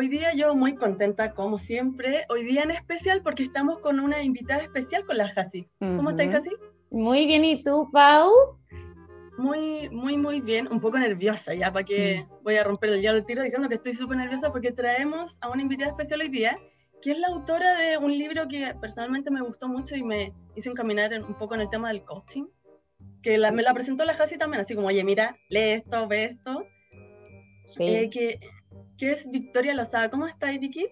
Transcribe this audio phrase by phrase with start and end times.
[0.00, 2.24] Hoy día yo muy contenta, como siempre.
[2.30, 5.68] Hoy día en especial porque estamos con una invitada especial con la Jasi.
[5.78, 6.48] ¿Cómo estás, Jasi?
[6.90, 8.30] Muy bien, ¿y tú, Pau?
[9.36, 10.68] Muy, muy, muy bien.
[10.72, 12.42] Un poco nerviosa ya, para que mm.
[12.42, 15.90] voy a romper el tiro diciendo que estoy súper nerviosa porque traemos a una invitada
[15.90, 16.56] especial hoy día,
[17.02, 20.70] que es la autora de un libro que personalmente me gustó mucho y me hizo
[20.70, 22.46] encaminar un poco en el tema del coaching.
[23.22, 26.64] Que me la presentó la Jasi también, así como, oye, mira, lee esto, ve esto.
[27.66, 27.84] Sí.
[27.84, 28.40] Eh, que,
[29.00, 30.10] que, es Victoria Lozada.
[30.10, 30.86] ¿Cómo estás, Vicky?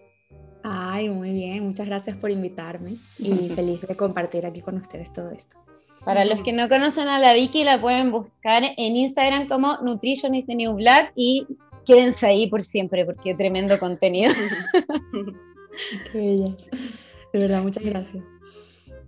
[0.63, 1.65] Ay, muy bien.
[1.65, 5.57] Muchas gracias por invitarme y feliz de compartir aquí con ustedes todo esto.
[6.03, 10.47] Para los que no conocen a la Vicky, la pueden buscar en Instagram como Nutritionist
[10.47, 11.45] the New Black y
[11.85, 14.33] quédense ahí por siempre porque tremendo contenido.
[16.11, 16.69] Qué bellas.
[17.31, 18.23] De verdad, muchas gracias.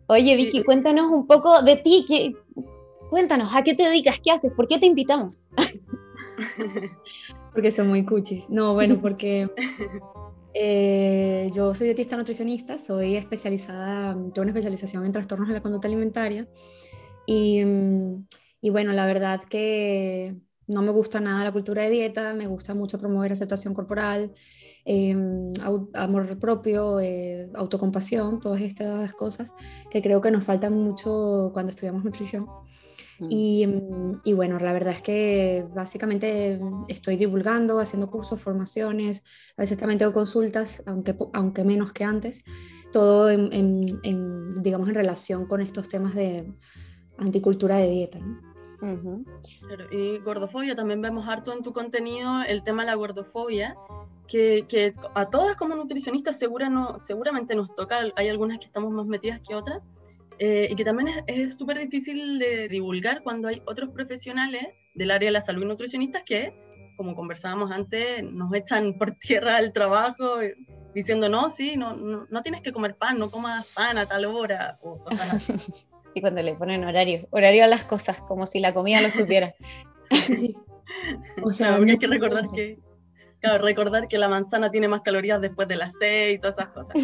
[0.07, 2.05] Oye, Vicky, cuéntanos un poco de ti.
[2.07, 2.35] Que,
[3.09, 4.19] cuéntanos, ¿a qué te dedicas?
[4.19, 4.51] ¿Qué haces?
[4.53, 5.49] ¿Por qué te invitamos?
[7.53, 8.49] porque son muy cuchis.
[8.49, 9.49] No, bueno, porque
[10.53, 15.87] eh, yo soy dietista nutricionista, soy especializada, tengo una especialización en trastornos de la conducta
[15.87, 16.47] alimentaria.
[17.25, 17.61] Y,
[18.61, 20.35] y bueno, la verdad que
[20.71, 24.31] no me gusta nada la cultura de dieta, me gusta mucho promover aceptación corporal,
[24.85, 25.51] em,
[25.93, 29.51] amor propio, eh, autocompasión, todas estas cosas
[29.89, 32.47] que creo que nos faltan mucho cuando estudiamos nutrición.
[33.21, 33.27] Mm.
[33.27, 39.23] Mm, y, bueno, la verdad es que básicamente estoy divulgando, haciendo cursos, formaciones,
[39.57, 42.43] a veces también tengo consultas, aunque, aunque menos que antes,
[42.91, 43.85] todo en,
[44.63, 46.51] digamos en relación con estos temas de
[47.19, 48.19] anticultura de dieta.
[49.91, 53.75] y gordofobia, también vemos harto en tu contenido el tema de la gordofobia,
[54.27, 58.91] que, que a todas como nutricionistas segura no, seguramente nos toca, hay algunas que estamos
[58.91, 59.83] más metidas que otras,
[60.39, 65.27] eh, y que también es súper difícil de divulgar cuando hay otros profesionales del área
[65.27, 66.53] de la salud y nutricionistas que,
[66.97, 70.55] como conversábamos antes, nos echan por tierra el trabajo eh,
[70.93, 74.79] diciendo, no, sí, no, no, tienes que comer pan, no comas pan a tal hora.
[74.81, 75.03] O
[76.13, 79.53] Sí, cuando le ponen horario, horario a las cosas, como si la comida lo supiera.
[80.27, 80.53] sí.
[81.41, 82.79] O sea, hay que recordar que,
[83.39, 86.95] claro, recordar que la manzana tiene más calorías después del aceite y todas esas cosas.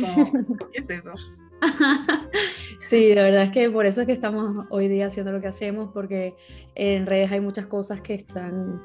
[0.73, 1.13] ¿Qué es eso?
[2.87, 5.47] Sí, la verdad es que por eso es que estamos hoy día haciendo lo que
[5.47, 6.35] hacemos, porque
[6.73, 8.81] en redes hay muchas cosas que están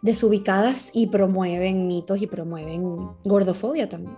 [0.00, 2.82] desubicadas y promueven mitos y promueven
[3.24, 4.16] gordofobia también.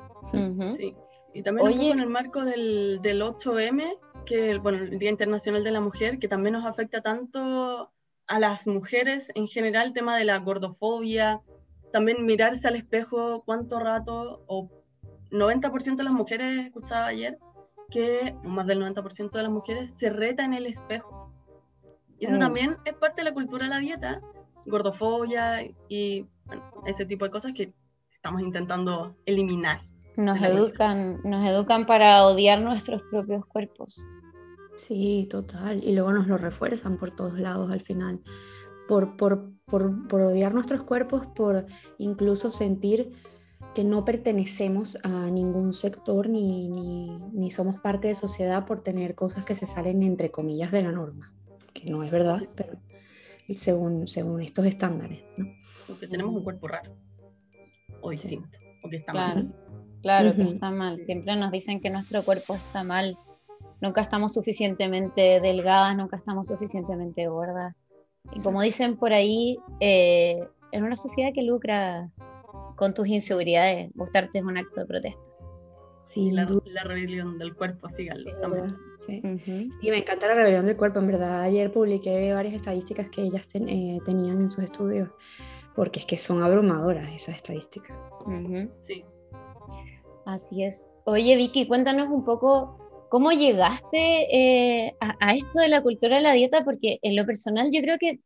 [0.77, 0.95] Sí,
[1.35, 5.81] y también en el marco del, del 8M, que bueno, el Día Internacional de la
[5.81, 7.91] Mujer, que también nos afecta tanto
[8.29, 11.41] a las mujeres en general, el tema de la gordofobia,
[11.93, 14.71] también mirarse al espejo cuánto rato, o
[15.33, 17.39] 90% de las mujeres, escuchaba ayer,
[17.91, 21.33] que más del 90% de las mujeres se reta en el espejo.
[22.19, 22.41] Y eso mm.
[22.41, 24.21] también es parte de la cultura de la dieta,
[24.67, 26.27] gordofobia y
[26.87, 27.73] ese tipo de cosas que
[28.13, 29.81] estamos intentando eliminar.
[30.17, 33.97] Nos educan, nos educan para odiar nuestros propios cuerpos.
[34.77, 35.83] Sí, total.
[35.85, 38.21] Y luego nos lo refuerzan por todos lados al final.
[38.89, 41.65] Por, por, por, por odiar nuestros cuerpos, por
[41.99, 43.13] incluso sentir
[43.75, 49.45] que no pertenecemos a ningún sector ni, ni, somos parte de sociedad por tener cosas
[49.45, 51.33] que se salen entre comillas de la norma,
[51.73, 52.79] que no es verdad, pero
[53.55, 55.23] según, según estos estándares.
[55.37, 55.47] ¿no?
[55.87, 56.97] Porque tenemos un cuerpo raro
[58.01, 59.55] o distinto, o que está claro, mal.
[60.03, 61.01] Claro, que está mal.
[61.03, 63.17] Siempre nos dicen que nuestro cuerpo está mal.
[63.81, 67.75] Nunca estamos suficientemente delgadas, nunca estamos suficientemente gordas.
[68.33, 70.39] Y como dicen por ahí, eh,
[70.73, 72.11] en una sociedad que lucra
[72.81, 75.21] con tus inseguridades, gustarte es un acto de protesta.
[76.09, 76.47] Sí, la,
[76.83, 78.31] rebelión del cuerpo, síganlo.
[79.07, 79.23] Sí.
[79.83, 81.43] Y me encanta la rebelión del cuerpo, en verdad.
[81.43, 85.11] Ayer publiqué varias estadísticas que ellas eh, tenían en sus estudios,
[85.77, 87.97] porque es que son abrumadoras esas estadísticas.
[88.79, 89.05] Sí.
[90.25, 90.89] Así es.
[91.05, 96.23] Oye, Vicky, cuéntanos un poco cómo llegaste eh, a, a, esto de la cultura de
[96.23, 98.21] la dieta, porque en lo personal yo creo que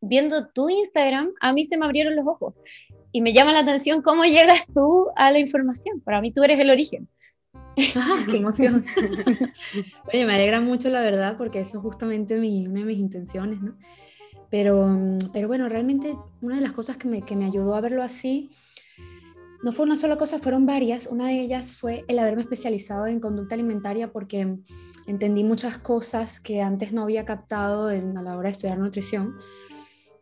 [0.00, 2.54] viendo tu Instagram, a mí se me abrieron los ojos
[3.12, 6.00] y me llama la atención cómo llegas tú a la información.
[6.00, 7.08] Para mí tú eres el origen.
[7.94, 8.84] Ah, ¡Qué emoción!
[10.12, 13.60] Oye, me alegra mucho la verdad porque eso es justamente mi, una de mis intenciones,
[13.60, 13.76] ¿no?
[14.50, 14.88] Pero,
[15.32, 18.50] pero bueno, realmente una de las cosas que me, que me ayudó a verlo así
[19.62, 21.06] no fue una sola cosa, fueron varias.
[21.06, 24.56] Una de ellas fue el haberme especializado en conducta alimentaria porque
[25.06, 29.36] entendí muchas cosas que antes no había captado en, a la hora de estudiar nutrición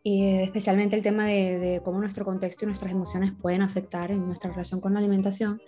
[0.09, 4.49] y especialmente el tema de, cómo nuestro contexto y nuestras emociones pueden afectar en nuestra
[4.49, 5.61] relación con la alimentación.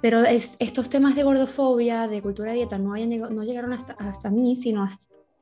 [0.00, 4.56] Pero estos temas de gordofobia, de cultura de dieta, no, no llegaron hasta, hasta mí,
[4.56, 4.88] sino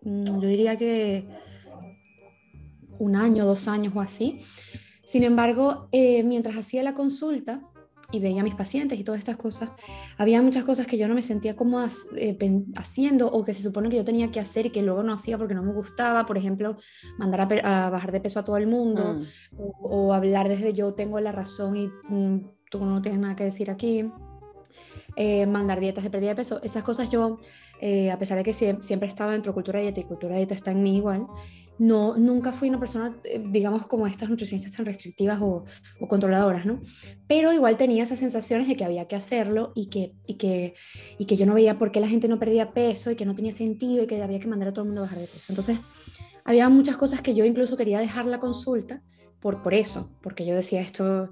[0.02, 1.28] mm, yo diría que
[2.98, 4.40] un año, dos años o así.
[5.04, 7.62] Sin embargo, eh, mientras hacía la consulta,
[8.12, 9.70] y veía a mis pacientes y todas estas cosas,
[10.18, 11.80] había muchas cosas que yo no me sentía como
[12.16, 12.36] eh,
[12.76, 15.38] haciendo o que se supone que yo tenía que hacer y que luego no hacía
[15.38, 16.76] porque no me gustaba, por ejemplo,
[17.18, 19.56] mandar a, bajar de peso a todo el mundo mm.
[19.82, 23.70] o, hablar desde yo tengo la razón y mm, tú no tienes nada que decir
[23.70, 24.10] aquí,
[25.16, 27.38] eh, mandar dietas de pérdida de peso, esas cosas yo,
[27.80, 30.40] eh, a pesar de que siempre estaba dentro de cultura de dieta y cultura de
[30.40, 31.26] dieta está en mí igual,
[31.80, 35.64] no, nunca fui una persona, eh, digamos, como estas nutricionistas tan restrictivas o,
[36.10, 36.82] controladoras, ¿no?
[37.26, 40.74] Pero igual tenía esas sensaciones de que había que hacerlo y que, y, que,
[41.16, 43.34] y que yo no veía por qué la gente no perdía peso y que no
[43.34, 45.46] tenía sentido y que había que mandar a todo el mundo a bajar de peso.
[45.48, 45.78] Entonces,
[46.44, 49.00] había muchas cosas que yo incluso quería dejar la consulta
[49.40, 51.30] por, por eso, porque yo decía, esto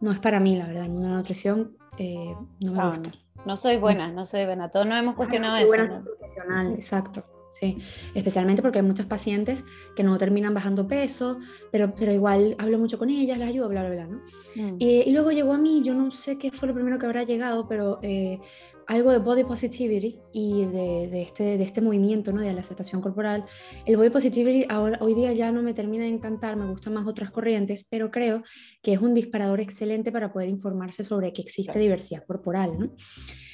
[0.00, 2.88] no es para mí, la verdad, el mundo de la nutrición eh, no me ah,
[2.88, 3.12] gusta.
[3.44, 4.70] No soy buena, no soy buena.
[4.70, 5.86] Todos nos hemos cuestionado no soy eso.
[5.86, 7.24] Buena profesional, exacto.
[7.52, 7.76] Sí,
[8.14, 9.62] especialmente porque hay muchos pacientes
[9.94, 11.38] que no terminan bajando peso,
[11.70, 14.22] pero, pero igual hablo mucho con ellas, les ayudo, bla, bla, bla, ¿no?
[14.56, 14.76] Mm.
[14.78, 17.68] Y, luego llegó a mí, yo no sé qué fue lo primero que habrá llegado,
[17.68, 18.40] pero eh,
[18.86, 22.40] algo de body positivity y de, de, este, de este movimiento, ¿no?
[22.40, 23.44] De la aceptación corporal.
[23.84, 27.06] El body positivity ahora, hoy día ya no me termina de encantar, me gustan más
[27.06, 28.42] otras corrientes, pero creo
[28.82, 32.94] que es un disparador excelente para poder informarse sobre que existe diversidad corporal, ¿no?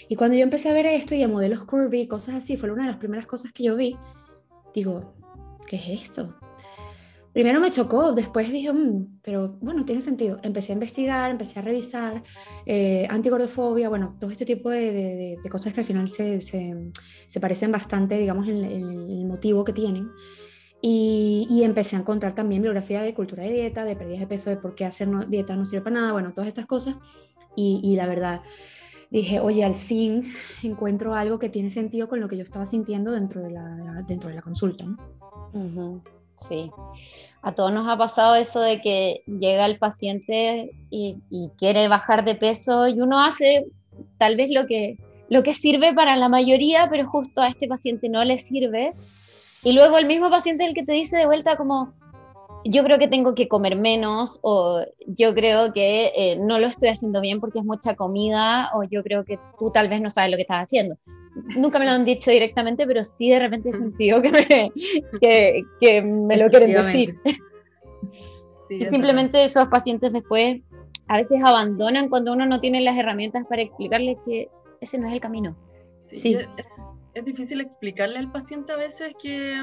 [0.08, 2.84] Y cuando yo empecé a ver esto y a modelos curvy cosas así, fue una
[2.84, 3.96] de las primeras cosas que yo vi.
[4.74, 5.14] Digo,
[5.66, 6.34] ¿qué es esto?
[7.32, 10.38] Primero me chocó, después dije, mm, pero bueno, tiene sentido.
[10.42, 12.22] Empecé a investigar, empecé a revisar
[12.66, 16.90] eh, antigordofobia, bueno, todo este tipo de, de, cosas que al final se, se,
[17.28, 20.10] se parecen bastante, digamos, en, el motivo que tienen.
[20.80, 24.48] Y, y, empecé a encontrar también biografía de cultura de dieta, de pérdida de peso,
[24.48, 26.96] de por qué hacer dieta no sirve para nada, bueno, todas estas cosas.
[27.56, 28.40] Y, y la verdad,
[29.10, 30.24] dije, oye, al fin
[30.62, 34.28] encuentro algo que tiene sentido con lo que yo estaba sintiendo dentro de la, dentro
[34.28, 34.84] de la consulta.
[36.48, 36.70] Sí,
[37.42, 41.16] a todos nos ha pasado eso de que llega el paciente y,
[41.58, 43.66] quiere bajar de peso y uno hace
[44.18, 44.96] tal vez lo que,
[45.28, 48.92] lo que sirve para la mayoría, pero justo a este paciente no le sirve.
[49.64, 51.92] Y luego el mismo paciente el que te dice de vuelta como,
[52.70, 56.90] yo creo que tengo que comer menos o yo creo que eh, no lo estoy
[56.90, 60.30] haciendo bien porque es mucha comida o yo creo que tú tal vez no sabes
[60.30, 60.96] lo que estás haciendo.
[61.56, 64.46] Nunca me lo han dicho directamente, pero sí de repente he sentido que me,
[65.20, 67.18] que, que me lo quieren decir.
[68.68, 70.60] y simplemente esos pacientes después
[71.06, 74.48] a veces abandonan cuando uno no tiene las herramientas para explicarles que
[74.80, 75.56] ese no es el camino.
[76.04, 76.48] Sí, Es,
[77.14, 79.58] es, difícil explicarle al paciente a veces que,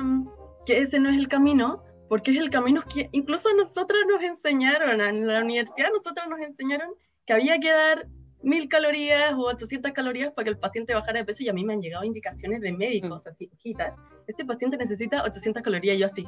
[0.66, 5.02] que ese no es el camino, porque es el camino que incluso nosotras nos enseñaron,
[5.02, 6.94] en la universidad nosotras nos enseñaron
[7.26, 8.08] que había que dar
[8.46, 11.66] mil calorías o 800 calorías para que el paciente bajara de peso y a mí
[11.66, 13.94] me han llegado indicaciones de médicos, así, hojitas,
[14.28, 16.28] este paciente necesita 800 calorías y yo así.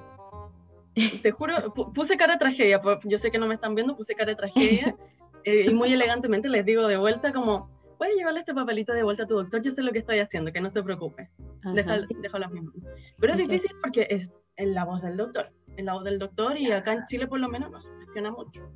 [1.21, 4.31] Te juro, puse cara de tragedia, yo sé que no me están viendo, puse cara
[4.31, 4.95] de tragedia
[5.43, 7.69] eh, y muy elegantemente les digo de vuelta como,
[7.99, 10.51] puedes llevarle este papelito de vuelta a tu doctor, yo sé lo que estoy haciendo,
[10.51, 11.29] que no se preocupe,
[11.75, 12.07] déjalo
[12.39, 12.73] las mismas.
[13.19, 16.71] Pero es difícil porque es en la voz del doctor el lado del doctor y
[16.71, 18.69] acá en Chile por lo menos no se cuestiona mucho.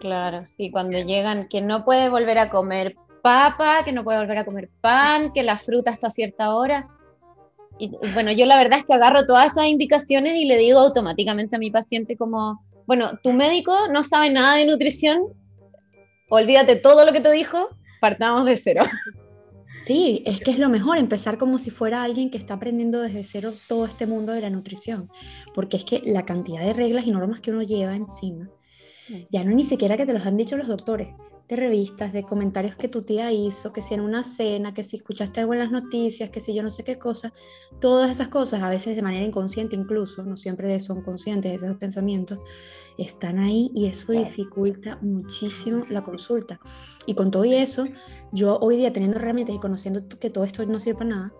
[0.00, 4.38] Claro, sí, cuando llegan que no puede volver a comer papa, que no puede volver
[4.38, 6.88] a comer pan, que la fruta está a cierta hora.
[7.78, 11.56] Y, bueno, yo la verdad es que agarro todas esas indicaciones y le digo automáticamente
[11.56, 15.20] a mi paciente como, bueno, tu médico no sabe nada de nutrición,
[16.28, 17.68] olvídate todo lo que te dijo,
[18.00, 18.84] partamos de cero.
[19.88, 23.24] Sí, es que es lo mejor empezar como si fuera alguien que está aprendiendo desde
[23.24, 25.08] cero todo este mundo de la nutrición,
[25.54, 28.50] porque es que la cantidad de reglas y normas que uno lleva encima,
[29.08, 29.14] mm.
[29.30, 31.08] ya no ni siquiera que te los han dicho los doctores,
[31.48, 34.96] de revistas, de comentarios que tu tía hizo, que si en una cena, que si
[34.96, 37.32] escuchaste algo en las noticias, que si yo no sé qué cosa,
[37.80, 41.78] todas esas cosas, a veces de manera inconsciente incluso, no siempre son conscientes de esos
[41.78, 42.38] pensamientos,
[42.98, 46.60] están ahí y eso dificulta muchísimo la consulta.
[47.06, 47.86] Y con todo y eso,
[48.32, 51.32] yo hoy día teniendo herramientas y conociendo que todo esto no sirve para nada,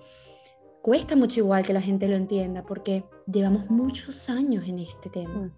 [0.81, 5.53] cuesta mucho igual que la gente lo entienda porque llevamos muchos años en este tema.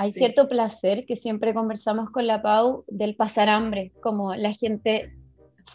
[0.00, 5.12] Hay cierto placer que siempre conversamos con la Pau del pasar hambre, como la gente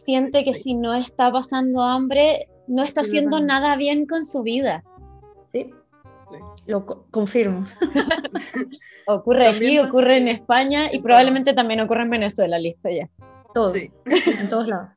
[0.06, 4.82] siente que si no está pasando hambre, no está haciendo nada bien con su vida.
[5.52, 5.72] Sí,
[6.68, 7.66] lo confirmo.
[9.08, 13.10] ocurre aquí, ocurre en España y probablemente también ocurre en Venezuela, listo ya.
[13.54, 13.92] Todo, en
[14.48, 14.92] todos lados.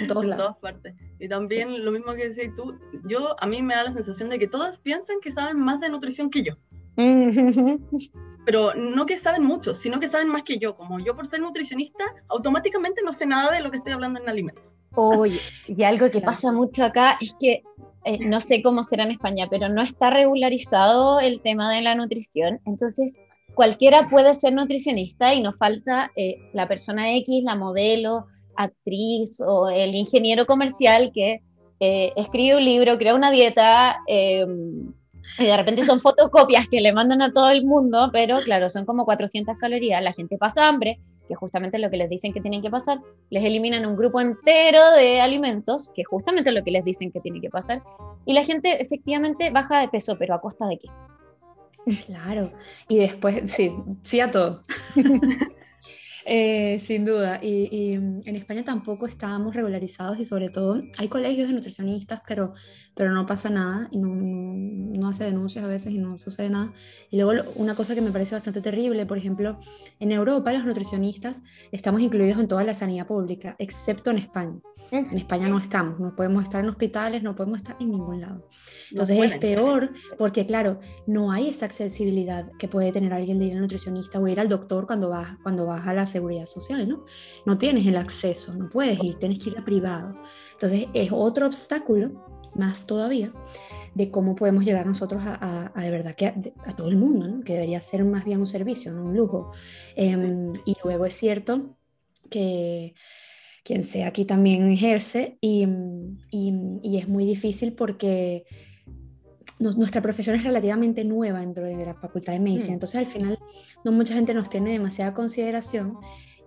[0.00, 0.96] En, todas partes.
[1.20, 4.40] Y también lo mismo que decís tú, yo a mí me da la sensación de
[4.40, 6.54] que todos piensan que saben más de nutrición que yo.
[8.44, 10.76] Pero no que saben mucho, sino que saben más que yo.
[10.76, 14.28] Como yo por ser nutricionista, automáticamente no sé nada de lo que estoy hablando en
[14.28, 14.76] alimentos.
[14.94, 17.62] Oye, y algo que pasa mucho acá es que
[18.04, 21.94] eh, no sé cómo será en España, pero no está regularizado el tema de la
[21.94, 22.60] nutrición.
[22.66, 23.14] Entonces,
[23.54, 29.68] cualquiera puede ser nutricionista y nos falta eh, la persona X, la modelo, actriz o
[29.68, 31.42] el ingeniero comercial que
[31.80, 34.92] eh, escribe un libro, crea una dieta em,
[35.38, 38.84] y de repente son fotocopias que le mandan a todo el mundo, pero claro, son
[38.84, 42.40] como 400 calorías, la gente pasa hambre, que justamente es lo que les dicen que
[42.40, 43.00] tienen que pasar,
[43.30, 47.20] les eliminan un grupo entero de alimentos, que justamente es lo que les dicen que
[47.20, 47.82] tiene que pasar,
[48.26, 50.88] y la gente efectivamente baja de peso, pero ¿a costa de qué?
[52.06, 52.52] Claro,
[52.88, 54.62] y después, sí, sí a todo.
[56.24, 61.48] Eh, sin duda, y, mm, en España tampoco estábamos regularizados y sobre todo hay colegios
[61.48, 62.52] de nutricionistas, pero,
[62.94, 66.72] pero no pasa nada y no, no, hace denuncias a veces y no sucede nada.
[67.10, 69.58] Y luego una cosa que me parece bastante terrible, por ejemplo,
[70.00, 74.60] en Europa los nutricionistas estamos incluidos en toda la sanidad pública, excepto en España.
[74.92, 78.46] En España no estamos, no podemos estar en hospitales, no podemos estar en ningún lado.
[78.90, 83.54] Entonces es peor porque, claro, no hay esa accesibilidad que puede tener alguien de ir
[83.54, 87.04] al nutricionista o ir al doctor cuando vas, cuando vas a la seguridad social, ¿no?
[87.46, 90.14] No tienes el acceso, no puedes ir, tienes que ir a privado.
[90.52, 93.32] Entonces es otro obstáculo, más todavía,
[93.94, 97.42] de cómo podemos llegar nosotros a, de verdad que a, todo el mundo, ¿no?
[97.42, 99.52] que debería ser más bien un servicio, no un lujo.
[99.96, 101.78] Em, y luego es cierto
[102.28, 102.94] que
[103.64, 105.66] quien sea aquí también ejerce y,
[106.30, 108.44] y, es muy difícil porque
[109.58, 112.74] nuestra profesión es relativamente nueva dentro de la Facultad de Medicina, mm.
[112.74, 113.38] entonces al final
[113.84, 115.98] no mucha gente nos tiene demasiada consideración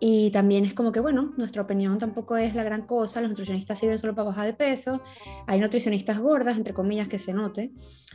[0.08, 3.80] y también es como que, bueno, nuestra opinión tampoco es la gran cosa, los nutricionistas
[3.80, 5.02] sirven solo para bajar de peso,
[5.48, 7.72] hay nutricionistas gordas, entre comillas, que se note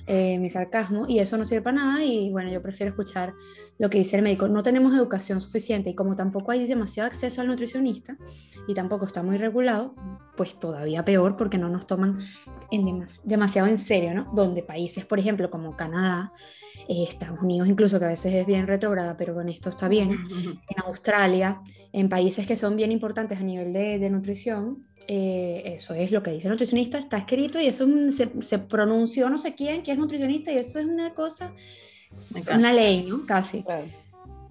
[0.06, 3.34] eh, mi sarcasmo, y eso no sirve para nada, y bueno, yo prefiero escuchar
[3.80, 4.46] lo que dice el médico.
[4.46, 8.16] No tenemos educación suficiente y como tampoco hay demasiado acceso al nutricionista
[8.68, 9.96] y tampoco está muy regulado,
[10.36, 12.18] pues todavía peor porque no nos toman
[12.70, 14.30] en demasiado en serio, ¿no?
[14.34, 16.32] Donde países, por ejemplo, como Canadá,
[16.88, 20.10] eh, Estados Unidos incluso, que a veces es bien retrograda, pero con esto está bien,
[20.68, 21.60] en Australia,
[21.92, 26.30] en países que son bien importantes a nivel de, nutrición, eh, eso es lo que
[26.32, 30.52] dice el nutricionista, está escrito y eso se, pronunció no sé quién, que es nutricionista,
[30.52, 31.52] y eso es una cosa,
[32.52, 33.26] una ley, ¿no?
[33.26, 33.62] Casi.
[33.62, 33.86] Claro.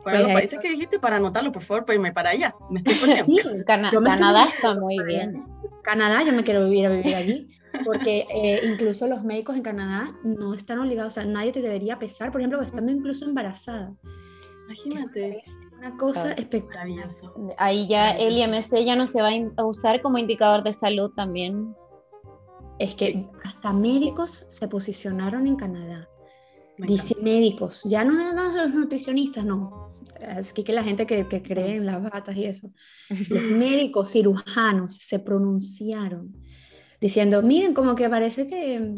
[0.03, 2.56] Para los países que dijiste, para anotarlo, por favor, para irme para allá.
[2.70, 5.46] Me estoy sí, Canadá está muy bien.
[5.84, 7.50] Canadá, yo me quiero vivir a vivir allí
[7.86, 12.00] porque eh, incluso los médicos en Canadá no están obligados, o sea, nadie te debería
[12.00, 13.94] pesar, por ejemplo, estando incluso embarazada.
[14.65, 15.39] Imagínate.
[15.39, 17.08] Es una cosa espectacular.
[17.58, 21.75] Ahí ya el IMC ya no se va a usar como indicador de salud también.
[22.77, 26.08] Es que hasta médicos se posicionaron en Canadá.
[26.77, 29.88] Dice médicos, ya no, no, los nutricionistas, no.
[30.19, 32.71] Es que, que la gente que, que cree en las batas y eso.
[33.29, 36.33] Los médicos cirujanos se pronunciaron
[36.99, 38.95] diciendo, miren, como que parece que mm,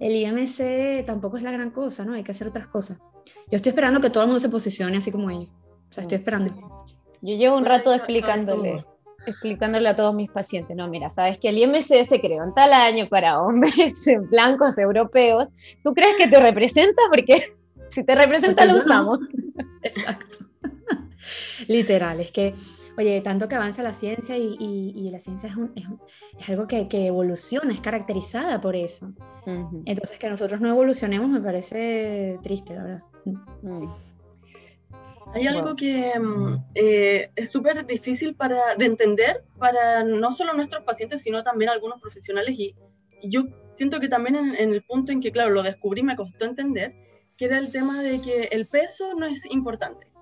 [0.00, 2.14] el IMC tampoco es la gran cosa, ¿no?
[2.14, 2.98] Hay que hacer otras cosas.
[3.50, 5.50] Yo estoy esperando que todo el mundo se posicione así como ellos.
[5.90, 6.52] O sea, estoy esperando.
[7.22, 8.84] Yo llevo un rato explicándole,
[9.26, 12.72] explicándole a todos mis pacientes, no, mira, sabes que el IMC se creó en tal
[12.72, 15.48] año para hombres blancos europeos.
[15.82, 17.02] ¿Tú crees que te representa?
[17.10, 17.54] Porque
[17.88, 19.20] si te representa lo usamos.
[19.82, 20.23] Exacto.
[21.68, 22.54] Literal, es que
[22.96, 28.60] Oye, tanto que avanza la ciencia y, la ciencia es, algo que, evoluciona, es caracterizada
[28.60, 29.12] por eso.
[29.84, 33.02] Entonces, que nosotros no evolucionemos me parece triste, la verdad.
[33.62, 33.88] Mm.
[35.34, 40.84] Hay algo que mm, eh, es súper difícil para, de entender para no solo nuestros
[40.84, 42.54] pacientes, sino también algunos profesionales.
[42.56, 42.74] Y,
[43.24, 46.44] yo siento que también en, en, el punto en que, claro, lo descubrí, me costó
[46.44, 46.94] entender,
[47.36, 50.13] que era el tema de que el peso no es importante.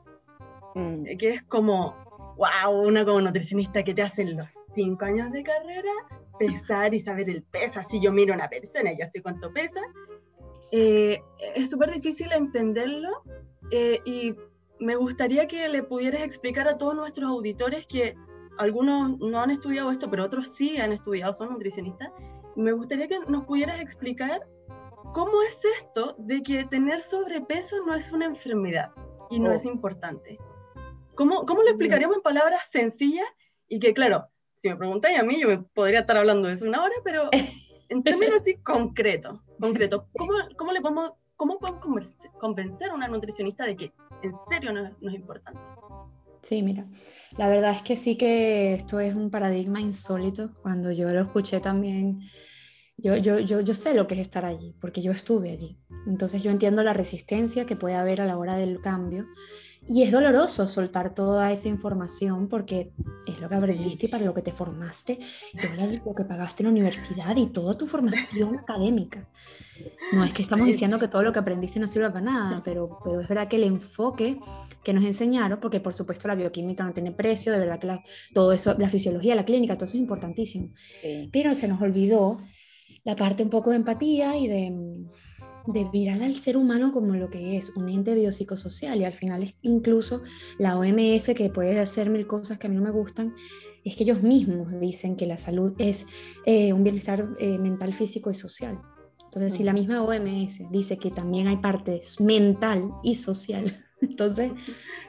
[0.74, 1.16] Mm.
[1.18, 1.94] Que es como,
[2.36, 5.90] wow, una como nutricionista que te hace los cinco años de carrera,
[6.38, 9.52] pesar y saber el peso, así yo miro a una persona y ya sé cuánto
[9.52, 9.80] pesa,
[10.70, 11.22] eh,
[11.54, 13.22] es súper difícil entenderlo
[13.70, 14.34] eh, y
[14.80, 18.16] me gustaría que le pudieras explicar a todos nuestros auditores que
[18.58, 22.10] algunos no han estudiado esto, pero otros sí han estudiado, son nutricionistas,
[22.56, 24.46] me gustaría que nos pudieras explicar
[25.12, 28.90] cómo es esto de que tener sobrepeso no es una enfermedad
[29.30, 29.54] y no oh.
[29.54, 30.38] es importante.
[31.14, 33.26] ¿Cómo, cómo lo explicaríamos en palabras sencillas?
[33.68, 36.66] Y que, claro, si me preguntáis a mí, yo me podría estar hablando de eso
[36.66, 37.28] una hora, pero
[37.88, 43.64] en términos así concretos, concreto, ¿cómo, cómo le podemos, cómo podemos convencer a una nutricionista
[43.64, 43.92] de que
[44.22, 45.60] en serio no, no es importante?
[46.42, 46.86] Sí, mira,
[47.38, 50.50] la verdad es que sí que esto es un paradigma insólito.
[50.62, 52.20] Cuando yo lo escuché también,
[52.96, 55.78] yo, yo, yo, yo sé lo que es estar allí, porque yo estuve allí.
[56.06, 59.26] Entonces yo entiendo la resistencia que puede haber a la hora del cambio
[59.88, 62.92] Y es doloroso soltar toda esa información porque
[63.26, 65.18] es lo que aprendiste y para lo que te formaste,
[65.52, 69.28] y lo que pagaste en la universidad y toda tu formación académica.
[70.12, 72.98] No es que estamos diciendo que todo lo que aprendiste no sirve para nada, pero,
[73.04, 74.38] pero es verdad que el enfoque
[74.84, 77.98] que nos enseñaron, porque por supuesto la bioquímica no tiene precio, de verdad que
[78.32, 80.70] todo eso, la fisiología, la clínica, todo eso es importantísimo.
[81.32, 82.38] Pero se nos olvidó
[83.04, 84.70] la parte un poco de empatía y de
[85.66, 89.00] de mirar al ser humano como lo que es, un ente biopsicosocial.
[89.00, 90.22] Y al final es incluso
[90.58, 93.34] la OMS, que puede hacer mil cosas que a mí no me gustan,
[93.84, 96.06] es que ellos mismos dicen que la salud es
[96.46, 98.80] eh, un bienestar eh, mental, físico y social.
[99.24, 104.52] Entonces, si la misma OMS dice que también hay partes mental y social, entonces,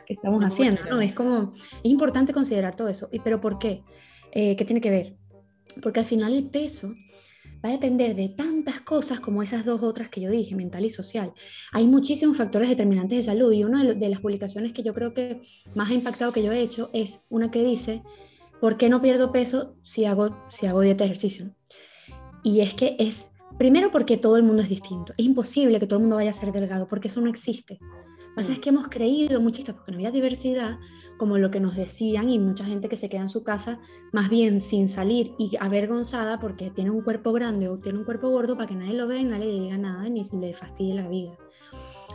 [0.05, 0.81] ¿qué estamos haciendo?
[0.89, 1.01] ¿no?
[1.01, 1.51] Es como,
[1.83, 3.09] es importante considerar todo eso.
[3.23, 3.83] ¿Pero por qué?
[4.31, 5.17] Eh, ¿Qué tiene que ver?
[5.81, 6.93] Porque al final el peso
[7.63, 10.89] va a depender de tantas cosas como esas dos otras que yo dije, mental y
[10.89, 11.33] social.
[11.71, 15.41] Hay muchísimos factores determinantes de salud y una de las publicaciones que yo creo que
[15.73, 18.03] más ha impactado que yo he hecho es una que dice,
[18.59, 21.55] ¿por qué no pierdo peso si hago, si hago dieta de ejercicio?
[22.43, 23.27] Y es que es,
[23.57, 25.13] primero porque todo el mundo es distinto.
[25.17, 27.79] Es imposible que todo el mundo vaya a ser delgado porque eso no existe
[28.35, 28.61] pasa es mm.
[28.61, 30.79] que hemos creído muchísimas, porque no había diversidad,
[31.17, 33.79] como lo que nos decían, y mucha gente que se queda en su casa
[34.11, 38.29] más bien sin salir y avergonzada porque tiene un cuerpo grande o tiene un cuerpo
[38.29, 41.07] gordo para que nadie lo vea y nadie le diga nada ni le fastidie la
[41.07, 41.37] vida.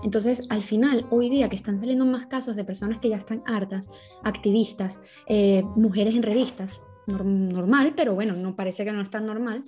[0.05, 3.43] Entonces, al final, hoy día que están saliendo más casos de personas que ya están
[3.47, 3.91] hartas,
[4.23, 9.65] activistas, eh, mujeres en revistas, normal, pero bueno, no parece que no es tan normal,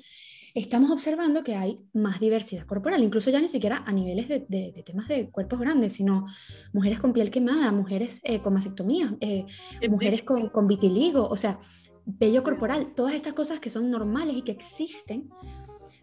[0.54, 5.08] estamos observando que hay más diversidad corporal, incluso ya ni siquiera a niveles de, temas
[5.08, 6.26] de cuerpos grandes, sino
[6.72, 9.46] mujeres con piel quemada, mujeres eh, con mastectomía, eh,
[9.88, 11.58] mujeres con, con vitiligo, o sea,
[12.04, 15.28] vello corporal, todas estas cosas que son normales y que existen,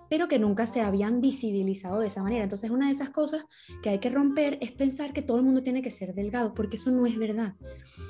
[0.10, 2.44] pero que nunca se habían visibilizado de esa manera.
[2.44, 3.46] Entonces, una de esas cosas
[3.82, 6.78] que hay que romper es pensar que todo el mundo tiene que ser delgado, porque
[6.78, 7.56] eso no es verdad.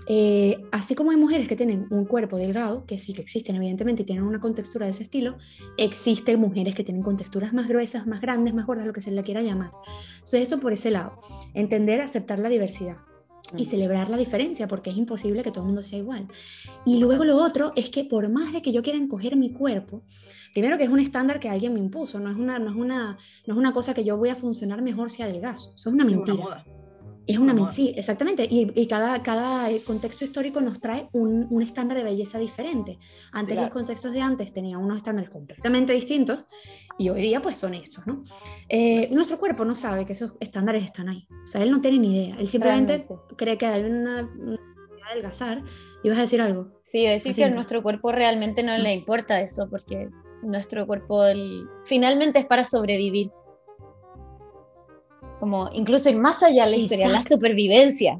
[0.07, 4.03] Eh, así como hay mujeres que tienen un cuerpo delgado, que sí que existen evidentemente
[4.03, 5.37] y tienen una contextura de ese estilo,
[5.77, 9.23] existen mujeres que tienen contexturas más gruesas, más grandes, más gordas, lo que se le
[9.23, 9.71] quiera llamar.
[10.15, 11.19] Entonces, eso por ese lado,
[11.53, 12.97] entender, aceptar la diversidad
[13.55, 16.27] y celebrar la diferencia, porque es imposible que todo el mundo sea igual.
[16.85, 20.03] Y luego lo otro es que por más de que yo quiera encoger mi cuerpo,
[20.53, 23.17] primero que es un estándar que alguien me impuso, no es una, no es una,
[23.45, 26.05] no es una cosa que yo voy a funcionar mejor si adelgazo, eso es una
[26.05, 26.65] mentira.
[27.27, 28.47] Es una mentira, sí, exactamente.
[28.49, 32.97] Y, y, cada, cada contexto histórico nos trae un, un estándar de belleza diferente.
[33.33, 36.45] Antes los contextos de antes tenían unos estándares completamente distintos
[36.97, 38.23] y hoy día pues son estos, ¿no?
[38.69, 41.27] Eh, nuestro cuerpo no sabe que esos estándares están ahí.
[41.43, 42.35] O sea, él no tiene ni idea.
[42.39, 44.57] Él simplemente cree que hay una, una
[45.11, 45.63] adelgazar
[46.03, 46.67] y vas a decir algo.
[46.83, 50.09] Sí, decir que a nuestro cuerpo realmente no le importa eso porque
[50.43, 51.23] nuestro cuerpo
[51.85, 53.31] finalmente es para sobrevivir
[55.39, 58.19] como incluso ir más allá de la historia, la supervivencia.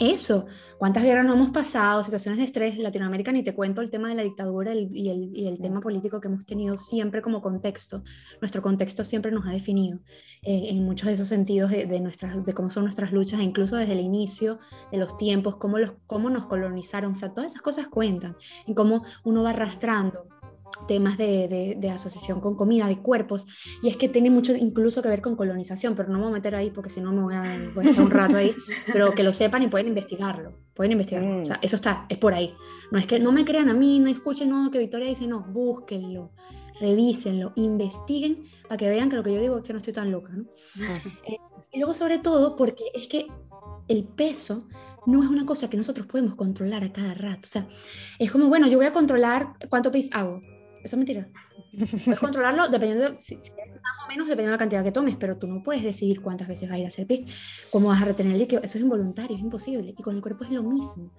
[0.00, 0.46] Eso,
[0.78, 4.14] cuántas guerras no hemos pasado, situaciones de estrés, Latinoamérica ni te cuento el tema de
[4.14, 8.04] la dictadura y, el, y, el, tema político que hemos tenido siempre como contexto.
[8.40, 9.98] Nuestro contexto siempre nos ha definido
[10.42, 13.42] eh, en muchos de esos sentidos de, de, nuestras, de cómo son nuestras luchas, e
[13.42, 14.60] incluso desde el inicio
[14.92, 18.36] de los tiempos, cómo, los, cómo nos colonizaron, o sea, todas esas cosas cuentan,
[18.68, 20.37] en cómo uno va arrastrando
[20.86, 23.46] temas de, de, asociación con comida, de cuerpos,
[23.82, 26.34] y es que tiene mucho incluso que ver con colonización, pero no me voy a
[26.34, 28.54] meter ahí porque si no me voy a, estar un rato ahí,
[28.92, 31.60] pero que lo sepan y pueden investigarlo, pueden investigarlo, o sea, mm.
[31.62, 32.54] eso está, es por ahí.
[32.90, 35.40] No es que no me crean a mí, no escuchen no, que Victoria dice, no,
[35.40, 36.32] búsquenlo,
[36.80, 40.10] revísenlo, investiguen para que vean que lo que yo digo es que no estoy tan
[40.10, 40.44] loca, ¿no?
[41.26, 41.36] Eh,
[41.72, 43.26] y luego sobre todo porque es que
[43.88, 44.68] el peso
[45.06, 47.40] no es una cosa que nosotros podemos controlar a cada rato.
[47.44, 47.66] O sea,
[48.18, 50.42] es como, bueno, yo voy a controlar cuánto pis hago.
[50.82, 51.28] Eso es mentira.
[52.04, 55.62] Puedes controlarlo dependiendo, más o menos dependiendo de la cantidad que tomes, pero tú no
[55.62, 57.30] puedes decidir cuántas veces va a ir a hacer pis,
[57.70, 58.62] cómo vas a retener el líquido.
[58.62, 59.94] Eso es involuntario, es imposible.
[59.96, 61.12] Y con el cuerpo es lo mismo.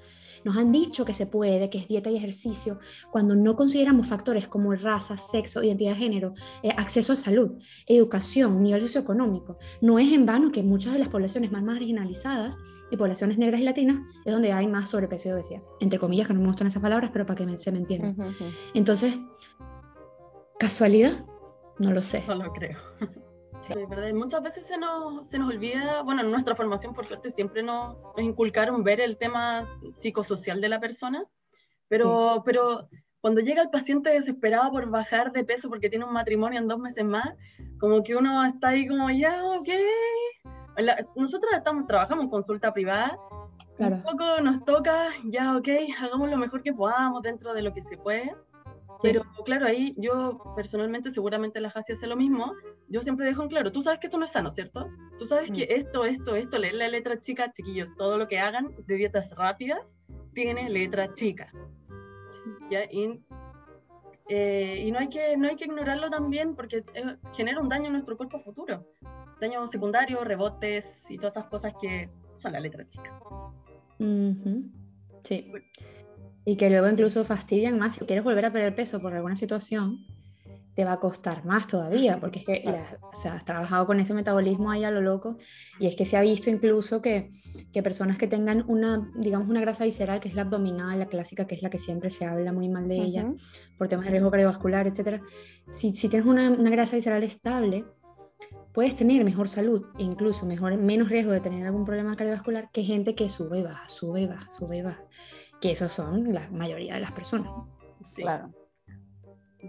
[0.43, 2.80] Nos han dicho que se puede, que es dieta y ejercicio,
[3.12, 8.62] cuando no consideramos factores como raza, sexo, identidad de género, eh, acceso a salud, educación,
[8.63, 9.58] nivel socioeconómico.
[9.82, 12.58] No es en vano que muchas de las poblaciones más marginalizadas
[12.91, 15.62] y poblaciones negras y latinas es donde hay más sobrepeso y obesidad.
[15.80, 18.13] Entre comillas, que no me gustan esas palabras, pero para que se me entienda.
[18.73, 19.15] Entonces,
[20.58, 21.25] ¿casualidad?
[21.78, 22.23] No lo sé.
[22.28, 22.78] No lo creo.
[23.73, 23.86] Sí.
[23.88, 24.12] ¿verdad?
[24.13, 27.97] Muchas veces se nos, se nos olvida, bueno, en nuestra formación por suerte siempre nos,
[28.15, 29.67] nos inculcaron ver el tema
[29.99, 31.23] psicosocial de la persona,
[31.88, 32.88] pero, pero
[33.21, 36.79] cuando llega el paciente desesperado por bajar de peso porque tiene un matrimonio en dos
[36.79, 37.36] meses más,
[37.79, 39.69] como que uno está ahí como, ya, ok,
[41.15, 43.17] nosotros estamos, trabajamos en consulta privada,
[43.77, 45.67] un poco nos toca, ya, ok,
[45.99, 48.36] hagamos lo mejor que podamos dentro de lo que se puede.
[49.01, 52.53] Pero claro, ahí yo personalmente, seguramente la Jasi hace lo mismo,
[52.89, 54.89] yo siempre dejo en claro, tú sabes que esto no es sano, ¿cierto?
[55.17, 55.79] Tú sabes que mm.
[55.79, 59.79] esto, esto, esto, leer la letra chica, chiquillos, todo lo que hagan de dietas rápidas
[60.33, 61.51] tiene letra chica.
[62.69, 62.83] ¿Ya?
[62.91, 63.21] Y,
[64.27, 67.88] eh, y, no, hay que, no hay que ignorarlo también porque eh, genera un daño
[67.88, 68.85] en nuestro cuerpo futuro.
[69.39, 73.17] Daño secundario, rebotes y todas esas cosas que son la letra chica.
[75.23, 75.51] Sí.
[76.49, 77.93] Y que luego incluso fastidian más.
[77.93, 80.03] Si quieres volver a perder peso por alguna situación,
[80.73, 82.63] te va a costar más todavía, porque es que
[83.01, 85.38] o sea, has trabajado con ese metabolismo ahí a lo loco,
[85.79, 87.29] y es que se ha visto incluso que,
[87.71, 91.45] que, personas que tengan una, digamos, una grasa visceral, que es la abdominal, la clásica,
[91.45, 93.31] que es la que siempre se habla muy mal de ella,
[93.77, 95.21] por temas de riesgo cardiovascular, etc.
[95.69, 97.85] Si, si tienes una, una, grasa visceral estable,
[98.73, 102.83] puedes tener mejor salud e incluso mejor, menos riesgo de tener algún problema cardiovascular que
[102.83, 105.03] gente que sube y baja, sube y baja, sube y baja,
[105.60, 107.52] que esos son la mayoría de las personas.
[108.13, 108.54] Claro.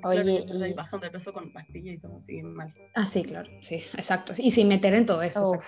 [0.04, 0.72] Oye, y...
[0.72, 2.72] bajando de peso con pastillas y todo así mal.
[2.94, 4.34] Ah, sí, claro, sí, exacto.
[4.36, 5.58] Y sin meter en todo eso.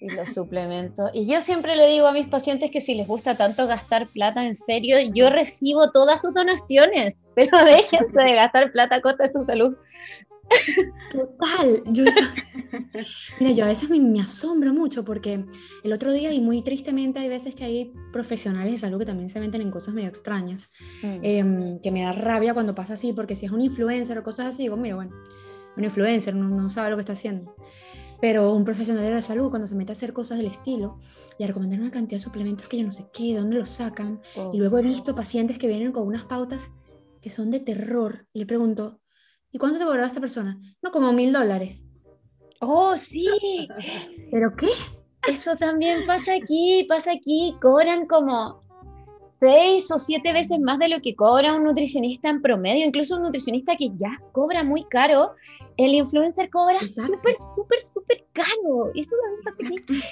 [0.00, 1.10] Y los suplementos.
[1.12, 4.46] Y yo siempre le digo a mis pacientes que si les gusta tanto gastar plata
[4.46, 9.32] en serio, yo recibo todas sus donaciones, pero déjense de gastar plata a costa de
[9.32, 9.76] su salud.
[11.10, 12.04] Total, yo
[13.40, 15.44] Mira, yo a veces me, me, asombro mucho porque
[15.82, 19.30] el otro día y muy tristemente hay veces que hay profesionales de salud que también
[19.30, 20.70] se meten en cosas medio extrañas,
[21.02, 21.18] mm.
[21.22, 24.46] em, que me da rabia cuando pasa así, porque si es un influencer o cosas
[24.46, 25.12] así, digo, mira, bueno,
[25.76, 27.54] un influencer no, no sabe lo que está haciendo.
[28.20, 30.98] Pero un profesional de la salud, cuando se mete a hacer cosas del estilo
[31.38, 33.70] y a recomendar una cantidad de suplementos que yo no sé qué, de dónde los
[33.70, 34.20] sacan,
[34.52, 36.70] y luego he visto pacientes que vienen con unas pautas
[37.24, 39.00] que son de terror, y le pregunto,
[39.54, 40.58] ¿Y cuánto te cobraba esta persona?
[40.82, 41.78] No, como mil dólares.
[42.60, 43.28] Oh, sí.
[44.32, 44.66] ¿Pero qué?
[45.30, 47.54] Eso también pasa aquí, pasa aquí.
[47.62, 48.64] Cobran como
[49.38, 53.22] seis o siete veces más de lo que cobra un nutricionista en promedio, incluso un
[53.22, 55.36] nutricionista que ya cobra muy caro.
[55.76, 58.90] El influencer cobra súper, súper, súper caro.
[58.96, 60.04] Eso también pasa aquí.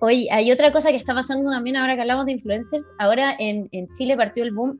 [0.00, 2.86] Oye, hay otra cosa que está pasando también ahora que hablamos de influencers.
[2.98, 4.78] Ahora en, en Chile partió el boom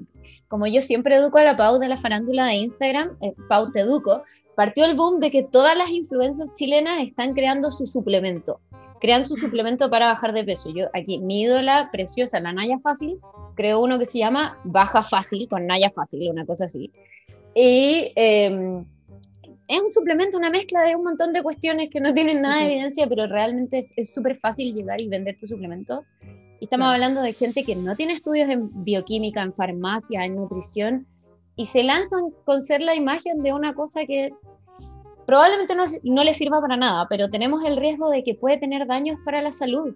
[0.49, 3.81] como yo siempre educo a la Pau de la farándula de Instagram, eh, Pau te
[3.81, 4.23] educo,
[4.57, 8.61] partió el boom de que todas las influencers chilenas están creando su suplemento,
[9.01, 10.71] crean su suplemento para bajar de peso.
[10.75, 13.19] Yo aquí, mi ídola preciosa, la Naya Fácil,
[13.55, 16.91] creo uno que se llama Baja Fácil, con Naya Fácil, una cosa así.
[17.55, 18.85] Y em,
[19.69, 22.73] es un suplemento, una mezcla de un montón de cuestiones que no tienen nada de
[22.73, 26.05] evidencia, pero realmente es súper fácil llegar y vender tu suplemento
[26.61, 31.07] y estamos hablando de gente que no tiene estudios en bioquímica, en farmacia, en nutrición,
[31.57, 34.31] y se lanzan con ser la imagen de una cosa que
[35.27, 38.87] probablemente no, no le sirva para nada, pero tenemos el riesgo de que puede tener
[38.87, 39.94] daños para la salud.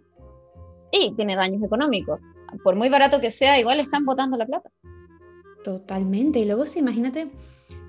[0.91, 2.21] Y tiene daños económicos.
[2.63, 4.71] Por muy barato que sea, igual están botando la plata.
[5.65, 6.39] Totalmente.
[6.39, 7.31] Y luego, si imagínate,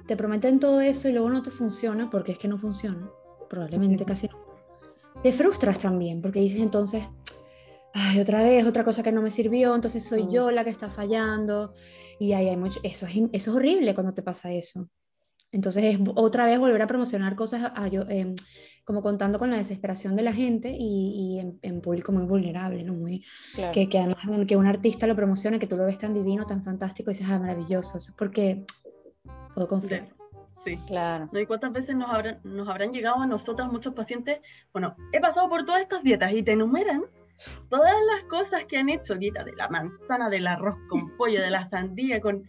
[0.07, 3.09] te prometen todo eso y luego no te funciona, porque es que no funciona.
[3.49, 4.37] Probablemente casi no.
[5.21, 7.03] Te frustras también, porque dices entonces,
[7.93, 10.89] ay, otra vez, otra cosa que no me sirvió, entonces soy yo la que está
[10.89, 11.73] fallando.
[12.19, 14.89] Y ahí hay mucho, eso es, eso es horrible cuando te pasa eso.
[15.51, 17.71] Entonces es otra vez volver a promocionar cosas
[18.09, 18.33] em,
[18.83, 22.93] como contando con la desesperación de la gente y, y en, público muy vulnerable, ¿no?
[22.93, 23.23] Muy,
[23.71, 26.63] que, que, además que un artista lo promocione, que tú lo ves tan divino, tan
[26.63, 27.99] fantástico y dices, ah, maravilloso.
[27.99, 28.65] Eso es porque
[29.53, 30.09] puedo confiar.
[30.65, 31.29] Sí, claro.
[31.33, 34.39] ¿Y cuántas veces nos habrán, nos habrán llegado a nosotros muchos pacientes?
[34.71, 37.03] Bueno, he pasado por todas estas dietas y te enumeran
[37.69, 41.51] todas las cosas que han hecho, Guita, de la manzana, del arroz con pollo, de
[41.51, 42.43] la sandía, con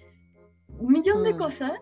[0.79, 1.39] un millón de mm.
[1.39, 1.73] cosas,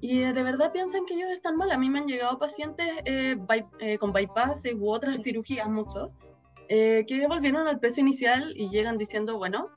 [0.00, 1.70] y de verdad piensan que ellos están mal.
[1.70, 3.36] A mí me han llegado pacientes eh,
[3.80, 6.10] eh, con bypass u otras cirugías, muchos,
[6.68, 9.68] eh, que volvieron al peso inicial y llegan diciendo, bueno,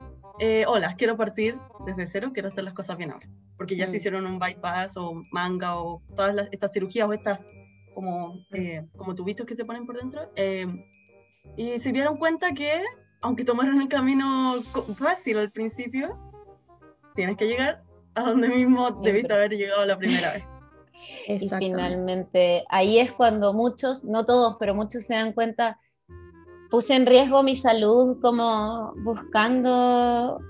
[0.68, 3.28] hola, quiero partir desde cero, quiero hacer las cosas bien ahora.
[3.58, 3.96] Porque ya se mm.
[3.96, 7.40] hicieron un bypass o manga o todas estas cirugías o estas
[7.94, 8.44] como,
[8.98, 10.32] como tubitos que se ponen por dentro
[11.56, 12.82] y se dieron cuenta que,
[13.22, 14.62] aunque tomaron el camino
[14.98, 16.18] fácil al principio,
[17.16, 17.84] tienes que llegar
[18.16, 20.44] a donde mismo debiste haber llegado la primera vez.
[21.28, 25.80] Y finalmente, ahí es cuando muchos, no todos, pero muchos se dan cuenta,
[26.70, 30.42] puse en riesgo mi salud como buscando,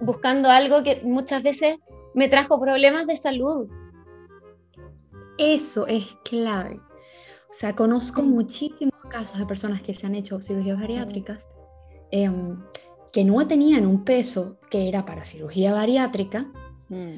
[0.00, 1.76] buscando algo que muchas veces
[2.14, 3.68] me trajo problemas de salud.
[5.38, 6.80] Eso es clave.
[7.56, 11.48] O sea, conozco muchísimos casos de personas que se han hecho cirugías bariátricas
[12.10, 12.58] em,
[13.10, 16.52] que no tenían un peso que era para cirugía bariátrica.
[16.90, 17.14] Mm.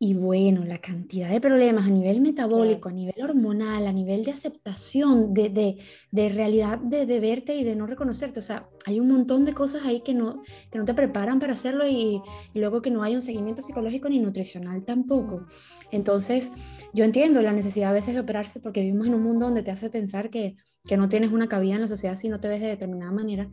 [0.00, 4.30] Y bueno, la cantidad de problemas a nivel metabólico, a nivel hormonal, a nivel de
[4.30, 5.78] aceptación, de, de,
[6.12, 8.38] de realidad de, de, verte y de no reconocerte.
[8.38, 11.54] O sea, hay un montón de cosas ahí que no, que no te preparan para
[11.54, 12.22] hacerlo y,
[12.54, 15.46] y luego que no hay un seguimiento psicológico ni nutricional tampoco.
[15.90, 16.52] Entonces,
[16.92, 19.72] yo entiendo la necesidad a veces de operarse porque vivimos en un mundo donde te
[19.72, 20.56] hace pensar que
[20.88, 23.48] que no tienes una cabida en la sociedad si no te ves de determinada manera.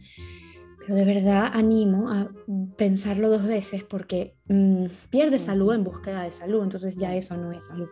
[0.86, 2.30] Pero de verdad animo a
[2.78, 7.52] pensarlo dos veces porque mm, pierdes salud en búsqueda de salud, entonces ya eso no
[7.52, 7.90] es salud.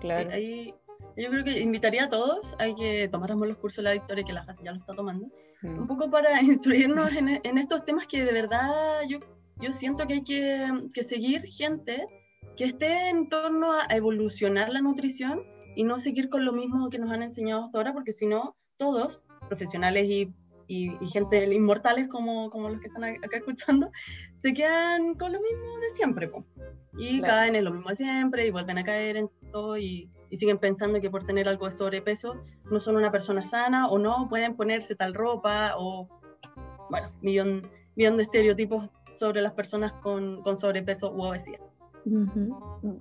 [0.00, 0.30] Claro.
[0.30, 0.74] Ahí,
[1.16, 4.32] yo creo que invitaría a todos a que tomáramos los cursos de la Victoria, que
[4.32, 5.28] la Jasi ya lo está tomando,
[5.62, 5.78] mm.
[5.78, 9.20] un poco para instruirnos en, en, estos temas que de verdad yo,
[9.60, 12.06] yo siento que hay que, que seguir gente
[12.56, 15.42] que esté en torno a evolucionar la nutrición
[15.74, 18.56] y no seguir con lo mismo que nos han enseñado hasta ahora, porque si no,
[18.76, 20.32] todos, profesionales y,
[20.66, 23.90] y, gente inmortales como, como los que están acá escuchando,
[24.42, 26.30] se quedan con lo mismo de siempre.
[26.96, 30.36] Y caen en lo mismo de siempre y vuelven a caer en todo y, y,
[30.36, 32.36] siguen pensando que por tener algo de sobrepeso
[32.70, 36.08] no son una persona sana o no pueden ponerse tal ropa o,
[36.90, 41.60] bueno, millón, millón de estereotipos sobre las personas con, con sobrepeso u obesidad.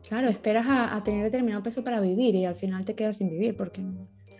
[0.07, 3.57] Claro, esperas a, tener determinado peso para vivir y al final te quedas sin vivir
[3.57, 3.81] porque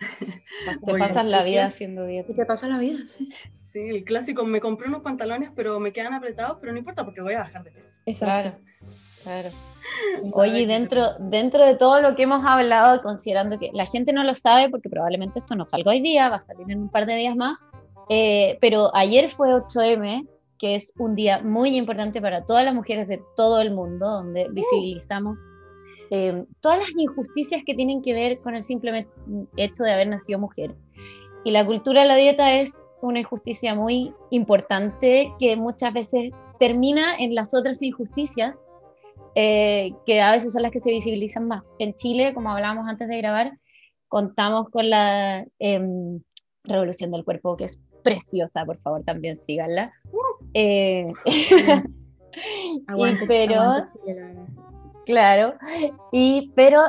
[0.86, 2.32] te pasas la vida haciendo dieta.
[2.34, 3.30] Te pasa la vida, sí.
[3.74, 7.20] Sí, el clásico, me compré unos pantalones pero me quedan apretados, pero no importa porque
[7.20, 7.98] voy a bajar de peso.
[8.06, 8.56] Exacto.
[9.24, 9.50] Claro.
[10.32, 14.34] Oye, dentro, dentro de todo lo que hemos hablado, considerando que la gente no lo
[14.34, 17.16] sabe, porque probablemente esto no salga hoy día, va a salir en un par de
[17.16, 17.58] días más,
[18.08, 20.26] eh, pero ayer fue 8M,
[20.58, 24.46] que es un día muy importante para todas las mujeres de todo el mundo, donde
[24.48, 24.54] uh.
[26.10, 29.06] Eh, todas las injusticias que tienen que ver con el simple
[29.56, 30.74] hecho de haber nacido mujer.
[31.44, 37.16] Y la cultura de la dieta es una injusticia muy importante que muchas veces termina
[37.16, 38.66] en las otras injusticias
[39.34, 41.72] eh, que a veces son las que se visibilizan más.
[41.78, 43.58] En Chile, como hablábamos antes de grabar,
[44.08, 46.20] contamos con la em,
[46.62, 49.92] revolución del cuerpo, que es preciosa, por favor, también síganla.
[50.54, 51.12] Eh,
[53.26, 53.84] pero,
[55.06, 55.54] claro,
[56.12, 56.82] y, pero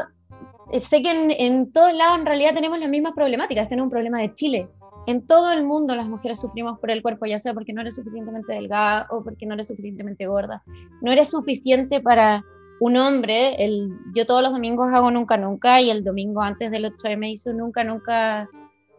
[0.71, 3.67] eh, sé que en, en, todos lados en realidad tenemos las mismas problemáticas.
[3.67, 4.67] Tenemos un problema de Chile.
[5.07, 7.95] En todo el mundo las mujeres sufrimos por el cuerpo, ya sea porque no eres
[7.95, 10.63] suficientemente delgada o porque no eres suficientemente gorda.
[11.01, 12.43] No eres suficiente para
[12.79, 13.63] un hombre.
[13.63, 17.53] El, yo todos los domingos hago nunca, nunca, y el domingo antes del 8M hizo
[17.53, 18.49] nunca, nunca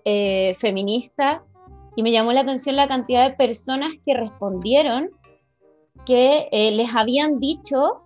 [0.05, 1.43] eh, feminista
[1.97, 5.11] y me llamó la atención la cantidad de personas que respondieron
[6.05, 8.06] que eh, les habían dicho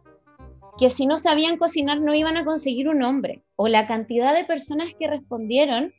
[0.80, 4.44] que si no sabían cocinar no iban a conseguir un hombre, o la cantidad de
[4.44, 5.92] personas que respondieron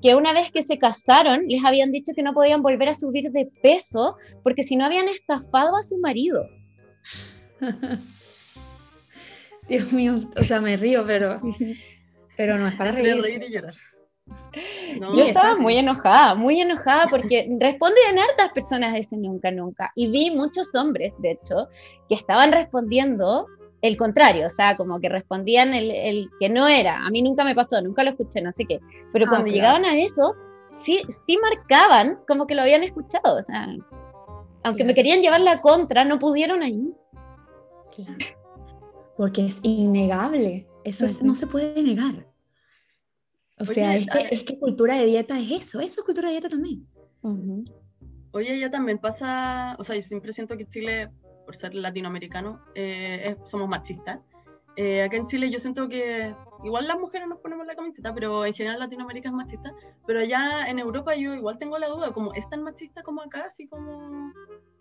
[0.00, 3.30] que una vez que se casaron les habían dicho que no podían volver a subir
[3.30, 6.48] de peso porque si no habían estafado a su marido.
[9.68, 11.38] Dios mío, o sea, me río, pero,
[12.38, 13.22] pero no es para reír.
[15.14, 19.92] yo estaba muy enojada, muy enojada porque respondían hartas personas ese nunca, nunca.
[19.94, 21.68] Y vi muchos hombres, de hecho,
[22.08, 23.46] que estaban respondiendo
[23.82, 27.04] el contrario, o sea, como que respondían el, que no era.
[27.04, 28.80] A mí nunca me pasó, nunca lo escuché, no sé qué.
[29.12, 30.34] Pero ah, cuando llegaban a eso,
[30.72, 33.66] sí, sí marcaban como que lo habían escuchado, o sea,
[34.62, 36.94] aunque me querían llevar la contra, no pudieron ahí.
[39.16, 42.26] Porque es innegable, eso no se puede negar.
[43.58, 46.34] O sea, es que, es que, cultura de dieta es eso, eso es cultura de
[46.34, 46.88] dieta también.
[48.30, 51.10] Oye, ya también pasa, o sea, yo siempre siento que Chile,
[51.44, 54.20] por ser latinoamericano, eh, somos machistas.
[54.76, 58.46] Eh, acá en Chile yo siento que igual las mujeres nos ponemos la camiseta, pero
[58.46, 59.74] en general Latinoamérica es machista.
[60.06, 63.46] Pero allá en Europa yo igual tengo la duda, como es tan machista como acá,
[63.48, 64.32] así como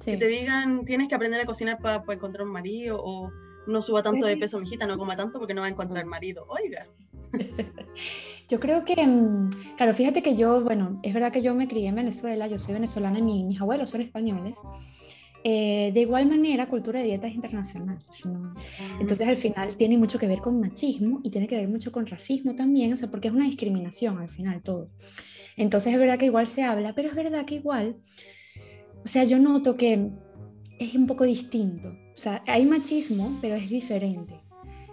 [0.04, 3.32] que te digan tienes que aprender a cocinar para encontrar un marido o
[3.68, 6.46] no suba tanto de peso, mijita, no coma tanto porque no va a encontrar marido.
[6.50, 6.88] Oiga.
[8.50, 11.88] Yo creo que, mm, claro, fíjate que yo, bueno, es verdad que yo me crié
[11.88, 14.60] en Venezuela, yo soy venezolana y mis abuelos son españoles.
[15.44, 18.00] Eh, de igual manera, cultura de dieta es internacional.
[19.00, 22.06] Entonces, al final, tiene mucho que ver con machismo y tiene que ver mucho con
[22.06, 24.90] racismo también, o sea, porque es una discriminación al final todo.
[25.58, 27.98] Entonces, es verdad que igual se habla, pero es verdad que igual,
[29.04, 30.10] o sea, yo noto que
[30.80, 31.90] es un poco distinto.
[31.90, 34.42] O sea, hay machismo, pero es diferente.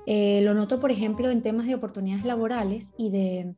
[0.06, 3.54] Eh, lo noto, por ejemplo, en temas de oportunidades laborales y de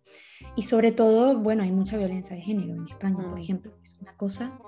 [0.56, 3.42] y sobre todo, bueno, hay mucha violencia de género en España, por mm.
[3.42, 3.72] ejemplo.
[3.84, 4.58] Es una cosa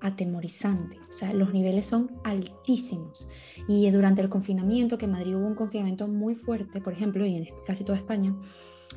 [0.00, 0.98] atemorizante.
[1.08, 3.28] O sea, los niveles son altísimos.
[3.66, 7.36] Y durante el confinamiento, que en Madrid hubo un confinamiento muy fuerte, por ejemplo, y
[7.36, 8.34] en casi toda España,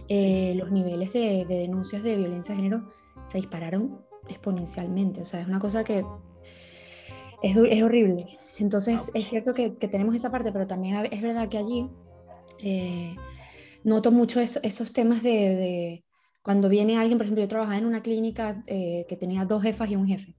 [0.08, 2.90] eh, los niveles de, denuncias de violencia de género
[3.30, 5.22] se dispararon exponencialmente.
[5.22, 6.06] O sea, es una cosa que
[7.42, 8.38] es, es horrible.
[8.60, 11.90] Entonces, es cierto que, tenemos esa parte, pero también es verdad que allí
[12.60, 13.16] eh,
[13.84, 16.04] noto mucho esos temas de,
[16.44, 19.90] cuando viene alguien, por ejemplo, yo trabajaba en una clínica eh, que tenía dos jefas
[19.90, 20.36] y un jefe.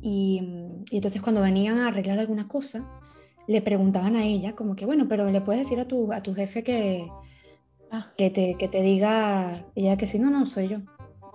[0.00, 0.40] Y,
[0.90, 2.88] entonces cuando venían a arreglar alguna cosa,
[3.46, 6.34] le preguntaban a ella como que, bueno, pero le puedes decir a tu, a tu
[6.34, 7.08] jefe que,
[7.90, 8.12] ah.
[8.16, 10.78] que, te, que te diga ella que sí, no, no, soy yo.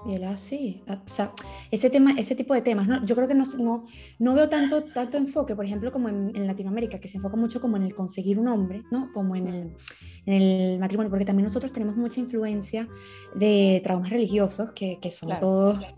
[0.06, 1.32] Y él, así, ah, o sea,
[1.72, 3.06] ese, tema, ese tipo de temas, ¿no?
[3.06, 3.86] yo creo que no, no,
[4.20, 7.62] no veo tanto, tanto enfoque, por ejemplo, como en, en, Latinoamérica, que se enfoca mucho
[7.62, 9.12] como en el conseguir un hombre, ¿no?
[9.14, 9.74] Como en el,
[10.26, 12.88] en el matrimonio, porque también nosotros tenemos mucha influencia
[13.34, 15.94] de traumas religiosos, que, que son todos, em,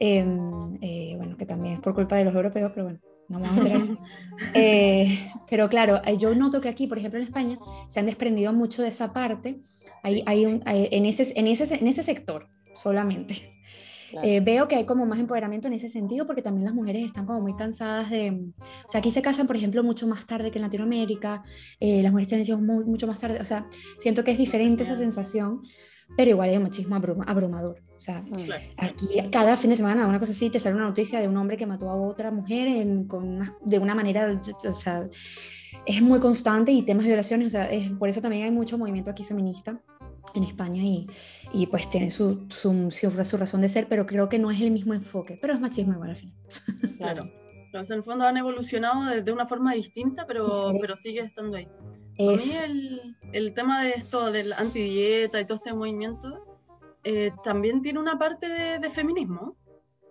[0.00, 3.62] eh, bueno, que también es por culpa de los europeos, pero bueno, no vamos a
[3.62, 3.98] meter
[4.54, 7.58] eh, pero claro, eh, yo noto que aquí, por ejemplo, en España,
[7.88, 9.60] se han desprendido mucho de esa parte,
[10.02, 13.60] hay, hay, un, en, ese, en, ese, en ese sector solamente.
[14.22, 17.26] Eh, veo que hay como más empoderamiento en ese sentido porque también las mujeres están
[17.26, 18.30] como muy cansadas de...
[18.84, 21.42] O sea, aquí se casan, por ejemplo, mucho más tarde que en Latinoamérica,
[21.78, 23.66] eh, las mujeres tienen hijos mucho más tarde, o sea,
[23.98, 25.62] siento que es diferente esa sensación,
[26.16, 27.82] pero igual hay un machismo abrumador.
[27.96, 28.22] O sea,
[28.78, 31.56] aquí cada fin de semana, una cosa así, te sale una noticia de un hombre
[31.56, 35.06] que mató a otra mujer en, con de una manera, o sea,
[35.84, 38.78] es muy constante y temas de violaciones, o sea, es, por eso también hay mucho
[38.78, 39.78] movimiento aquí feminista
[40.34, 41.06] en España y,
[41.52, 44.70] y pues tiene su, su, su, razón de ser, pero creo que no es el
[44.70, 46.36] mismo enfoque, pero es machismo igual al final.
[46.96, 47.30] Claro.
[47.66, 51.56] Entonces, en el fondo han evolucionado de, de una forma distinta, pero, pero sigue estando
[51.56, 51.68] ahí.
[52.28, 56.44] A mí el, el, tema de esto del antidieta y todo este movimiento
[57.04, 59.56] eh, también tiene una parte de, de feminismo.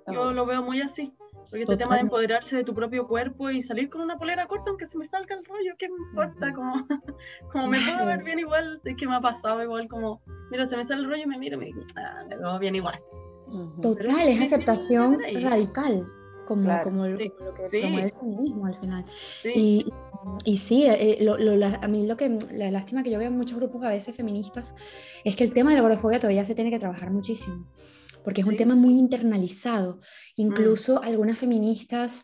[0.07, 0.31] Yo oh.
[0.31, 1.13] lo veo muy así.
[1.49, 4.69] Porque este tema de empoderarse de tu propio cuerpo y salir con una polera corta,
[4.69, 6.53] aunque se me salga el rollo, ¿qué me importa?
[6.53, 6.87] Como,
[7.51, 10.77] como me puedo ver bien igual, es que me ha pasado igual, como, mira, se
[10.77, 12.99] me sale el rollo, me miro y me digo, ah, me veo bien igual.
[13.81, 16.07] Total, es aceptación radical,
[16.47, 17.31] como, como, lo, que
[17.71, 19.05] promueve el feminismo al final.
[19.43, 19.91] Y,
[20.45, 23.37] y sí, eh, lo, lo, a mí lo que, la lástima que yo veo en
[23.37, 24.75] muchos grupos a veces feministas
[25.23, 27.67] es que el tema de la gordofobia todavía se tiene que trabajar muchísimo
[28.23, 29.95] porque es un tema muy internalizado.
[29.95, 29.99] Mm.
[30.41, 32.23] Incluso algunas feministas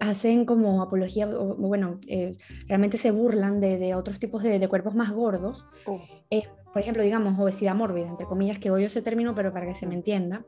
[0.00, 2.36] hacen como apología, o, bueno, eh,
[2.68, 5.66] realmente se burlan de, de otros tipos de, de, cuerpos más gordos.
[5.86, 6.00] Oh.
[6.30, 9.74] Eh, por ejemplo, digamos, obesidad mórbida, entre comillas, que odio ese término, pero para que
[9.74, 10.46] se me entienda.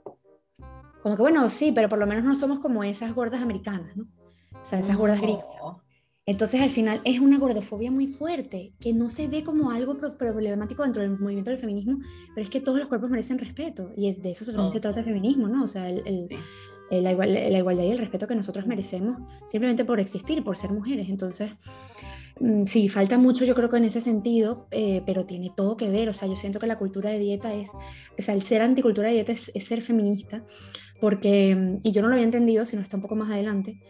[1.03, 4.05] Como que, bueno, sí, pero por lo menos no somos como esas gordas americanas, ¿no?
[4.61, 5.45] O sea, esas gordas gringas.
[6.29, 10.83] Entonces, al final, es una gordofobia muy fuerte, que no se ve como algo problemático
[10.83, 12.01] dentro del movimiento del feminismo,
[12.35, 14.99] pero es que todos los cuerpos merecen respeto, y es de eso también se trata
[14.99, 15.64] el feminismo, ¿no?
[15.64, 16.29] O sea, el,
[16.91, 21.09] la, igualdad y el respeto que nosotros merecemos simplemente por existir, por ser mujeres.
[21.09, 21.51] Entonces,
[22.41, 25.88] mm, sí, falta mucho yo creo que en ese sentido, eh, pero tiene todo que
[25.88, 26.11] ver.
[26.11, 29.09] O sea, yo siento que la cultura de dieta es, o sea, el ser anticultura
[29.09, 30.45] de dieta es, es ser feminista,
[31.01, 33.81] porque, mm, y yo no lo había entendido, sino está un poco más adelante,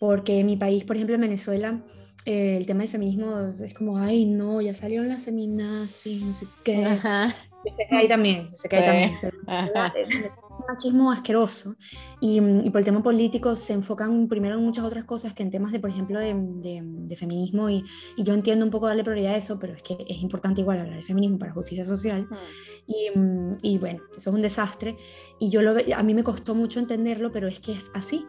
[0.00, 1.84] porque en mi país, por ejemplo, en Venezuela,
[2.24, 6.46] eh, el tema del feminismo es como, ay, no, ya salieron las feminazis, no sé
[6.64, 6.86] qué.
[6.86, 7.28] Ajá.
[7.28, 9.92] Sé que hay también, sé que hay también.
[9.94, 11.76] Es un machismo asqueroso.
[12.18, 15.50] Y, y, por el tema político se enfocan primero en muchas otras cosas que en
[15.50, 17.68] temas de, por ejemplo, de, de, de feminismo.
[17.68, 17.84] Y,
[18.16, 20.78] y, yo entiendo un poco darle prioridad a eso, pero es que es importante igual
[20.78, 22.26] hablar de feminismo para justicia social.
[22.30, 23.56] Mm.
[23.60, 24.96] Y, y, bueno, eso es un desastre.
[25.38, 28.24] Y yo lo, a mí me costó mucho entenderlo, pero es que es así.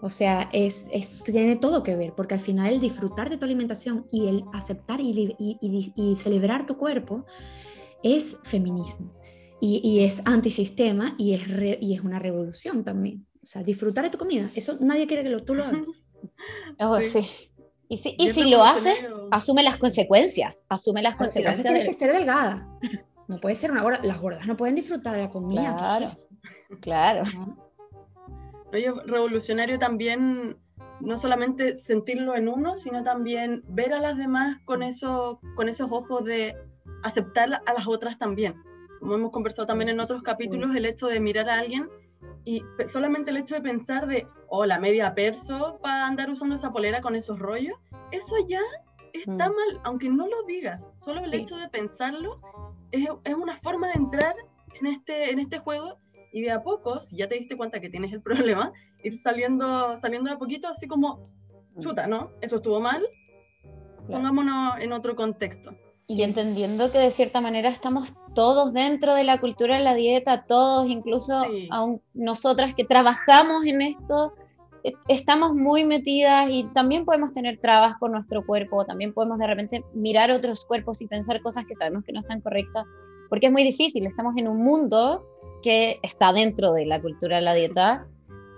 [0.00, 3.44] O sea, es, es, tiene todo que ver, porque al final el disfrutar de tu
[3.44, 7.24] alimentación y el aceptar y, y, y, celebrar tu cuerpo
[8.02, 9.12] es feminismo
[9.60, 11.42] y, es antisistema y es,
[11.80, 13.26] y es una revolución también.
[13.42, 15.86] O sea, disfrutar de tu comida, eso nadie quiere que lo, tú lo hagas.
[16.80, 17.28] Oh, sí.
[17.88, 21.62] Y si, y si lo haces, asume las consecuencias, asume las consecuencias.
[21.62, 22.68] Tienes que estar delgada.
[23.28, 24.00] No puede ser una gorda.
[24.02, 25.76] Las gordas no pueden disfrutar de la comida.
[25.76, 26.10] Claro,
[26.80, 27.67] claro
[28.72, 30.56] revolucionario también
[31.00, 35.90] no solamente sentirlo en uno, sino también ver a las demás con, eso, con esos
[35.90, 36.56] ojos de
[37.02, 38.54] aceptar a las otras también.
[38.98, 41.88] Como hemos conversado también en otros capítulos, el hecho de mirar a alguien
[42.44, 46.72] y solamente el hecho de pensar de, oh, la media perso para andar usando esa
[46.72, 47.78] polera con esos rollos,
[48.10, 48.60] eso ya
[49.12, 49.54] está mm.
[49.54, 52.40] mal, aunque no lo digas, solo el hecho de pensarlo
[52.90, 54.34] es, es, una forma de entrar
[54.80, 55.96] en este, en este juego
[56.32, 59.98] y de a poco, si ya te diste cuenta que tienes el problema, ir saliendo,
[60.00, 61.28] saliendo de a poquito, así como,
[61.76, 61.80] mm.
[61.80, 62.30] chuta, ¿no?
[62.40, 63.06] Eso estuvo mal,
[64.06, 65.74] pongámonos en otro contexto.
[66.10, 70.46] Y entendiendo que de cierta manera estamos todos dentro de la cultura de la dieta,
[70.46, 74.32] todos, incluso aún nosotras que trabajamos en esto,
[74.84, 79.46] e, estamos muy metidas y también podemos tener trabas con nuestro cuerpo, también podemos de
[79.48, 82.86] repente mirar otros cuerpos y pensar cosas que sabemos que no están correctas,
[83.28, 85.26] porque es muy difícil, estamos en un mundo
[85.62, 88.06] que está dentro de la cultura de la dieta.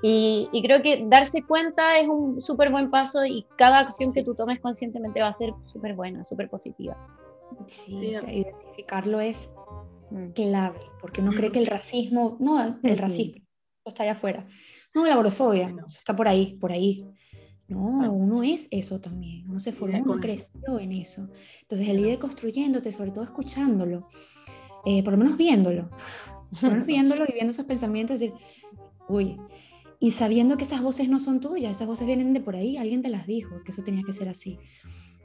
[0.03, 4.35] Y, creo que darse cuenta es un súper buen paso y cada acción que tú
[4.35, 6.97] tomes conscientemente va a ser súper buena, súper positiva.
[7.67, 9.51] Sí, identificarlo es
[10.11, 10.31] mm.
[10.31, 13.45] clave, porque no cree que el racismo, no, el racismo
[13.85, 14.47] está allá afuera.
[14.95, 17.05] No, la gordofobia, está por ahí, por ahí.
[17.69, 21.29] No, uno es eso también, uno se formó, uno creció en eso.
[21.63, 24.09] Entonces el ir construyéndote, sobre todo escuchándolo,
[24.85, 25.89] eh, por lo menos viéndolo,
[26.87, 28.35] viéndolo y viendo esos pensamientos, decir,
[29.09, 29.37] uy,
[29.99, 33.03] y sabiendo que esas voces no son tuyas, esas voces vienen de por ahí, alguien
[33.03, 34.59] te las dijo, que eso tenía que ser así.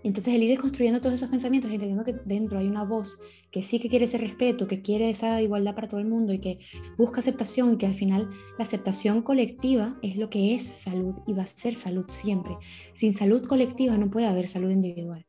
[0.06, 3.18] Entonces el ir construyendo todos esos pensamientos, entendiendo que dentro hay una voz
[3.50, 6.38] que sí que quiere ese respeto, que quiere esa igualdad para todo el mundo y
[6.38, 6.60] que
[6.96, 11.34] busca aceptación y que al final la aceptación colectiva es lo que es salud y
[11.34, 12.56] va a ser salud siempre.
[12.94, 15.26] Sin salud colectiva no puede haber salud individual.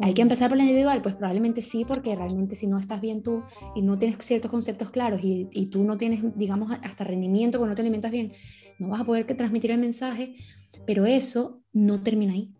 [0.00, 1.02] ¿Hay que empezar por la individual?
[1.02, 4.90] Pues probablemente sí, porque realmente si no estás bien tú y no tienes ciertos conceptos
[4.90, 8.32] claros y, y tú no tienes, digamos, hasta rendimiento porque no te alimentas bien,
[8.78, 10.36] no vas a poder transmitir el mensaje,
[10.84, 12.57] pero eso no termina ahí.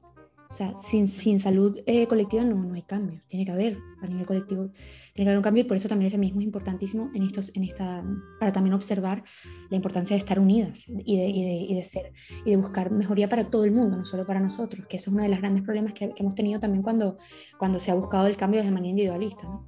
[0.50, 3.20] O sea, sin, sin salud eh, colectiva no, no hay cambio.
[3.26, 4.70] Tiene que haber, a nivel colectivo,
[5.12, 7.54] tiene que haber un cambio y por eso también el feminismo es importantísimo en estos,
[7.54, 8.02] en esta,
[8.40, 9.22] para también observar
[9.68, 12.12] la importancia de estar unidas y de, y de, y de ser
[12.46, 15.14] y de buscar mejoría para todo el mundo, no solo para nosotros, que eso es
[15.14, 17.18] uno de los grandes problemas que, que hemos tenido también cuando,
[17.58, 19.42] cuando se ha buscado el cambio desde manera individualista.
[19.42, 19.66] ¿no?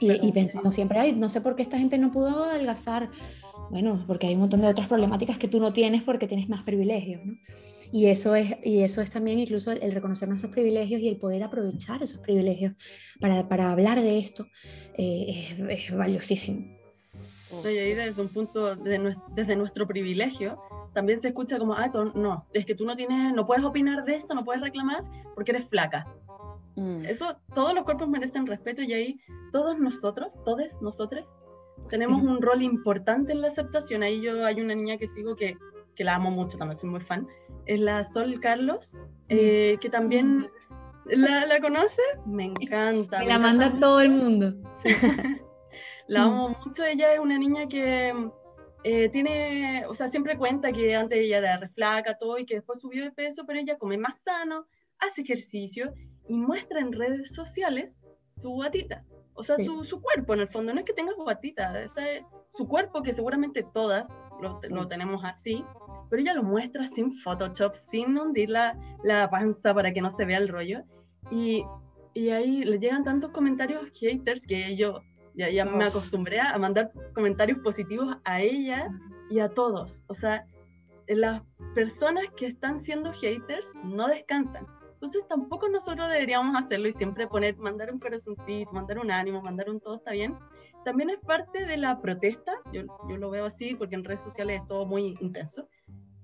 [0.00, 3.10] Y, y, pensamos siempre, Ay, no sé por qué esta gente no pudo adelgazar.
[3.70, 6.62] Bueno, porque hay un montón de otras problemáticas que tú no tienes porque tienes más
[6.62, 7.34] privilegios, ¿no?
[7.92, 11.42] Y eso es, y eso es también incluso el, reconocer nuestros privilegios y el poder
[11.42, 12.74] aprovechar esos privilegios
[13.20, 14.46] para, para hablar de esto
[14.96, 16.74] eh, es, valiosísimo.
[17.64, 20.58] y ahí desde un punto, de, desde nuestro privilegio,
[20.94, 24.16] también se escucha como, ah, no, es que tú no tienes, no puedes opinar de
[24.16, 26.06] esto, no puedes reclamar porque eres flaca.
[26.76, 27.04] Mm.
[27.04, 29.20] Eso, todos los cuerpos merecen respeto y ahí
[29.52, 31.26] todos nosotros, todos nosotros,
[31.90, 34.02] tenemos un rol importante en la aceptación.
[34.02, 35.58] Ahí yo hay una niña que sigo que
[35.94, 37.26] que la amo mucho, también soy muy fan,
[37.66, 38.96] es la Sol Carlos,
[39.28, 40.50] eh, que también
[41.06, 43.20] la, la, conoce, me encanta.
[43.20, 44.54] Me, la manda todo el mundo.
[46.06, 48.14] la amo mucho, ella es una niña que
[48.84, 52.80] eh, tiene, o sea, siempre cuenta que antes ella era reflaca, todo, y que después
[52.80, 54.66] subió de peso, pero ella come más sano,
[54.98, 55.92] hace ejercicio
[56.28, 57.98] y muestra en redes sociales
[58.40, 59.04] su guatita.
[59.34, 61.94] O sea, su, su, cuerpo en el fondo, no es que tenga guatita, es
[62.54, 64.08] su cuerpo que seguramente todas
[64.40, 65.64] lo, lo tenemos así,
[66.12, 70.26] pero ella lo muestra sin Photoshop, sin hundir la, la panza para que no se
[70.26, 70.82] vea el rollo.
[71.30, 71.64] Y,
[72.12, 75.00] y ahí le llegan tantos comentarios haters que yo
[75.34, 78.90] ya, ya me acostumbré a mandar comentarios positivos a ella
[79.30, 80.02] y a todos.
[80.08, 80.46] O sea,
[81.08, 81.40] las
[81.74, 84.66] personas que están siendo haters no descansan.
[84.92, 89.70] Entonces tampoco nosotros deberíamos hacerlo y siempre poner, mandar un corazoncito, mandar un ánimo, mandar
[89.70, 90.36] un todo está bien.
[90.84, 94.60] También es parte de la protesta, yo, yo lo veo así porque en redes sociales
[94.60, 95.68] es todo muy intenso,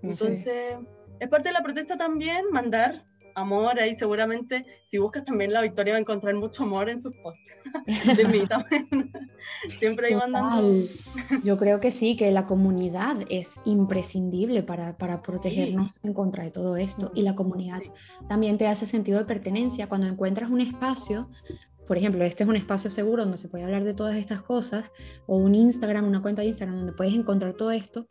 [0.03, 0.76] entonces,
[1.20, 3.03] es parte de la protesta también mandar
[3.38, 4.66] amor ahí seguramente.
[4.84, 7.40] Si buscas también la victoria va a encontrar mucho amor en sus posts.
[8.16, 9.12] De mí también.
[9.78, 10.88] Siempre ahí mandando.
[11.44, 16.51] Yo creo que sí que la comunidad es imprescindible para, para protegernos en contra de
[16.51, 17.12] todo esto.
[17.14, 17.80] Y la comunidad
[18.28, 19.88] también te hace sentido de pertenencia.
[19.88, 21.28] Cuando encuentras un espacio
[21.86, 24.92] por ejemplo, este es un espacio seguro donde se puede hablar de todas estas cosas,
[25.26, 28.07] o un Instagram, una cuenta de Instagram donde puedes encontrar todo esto,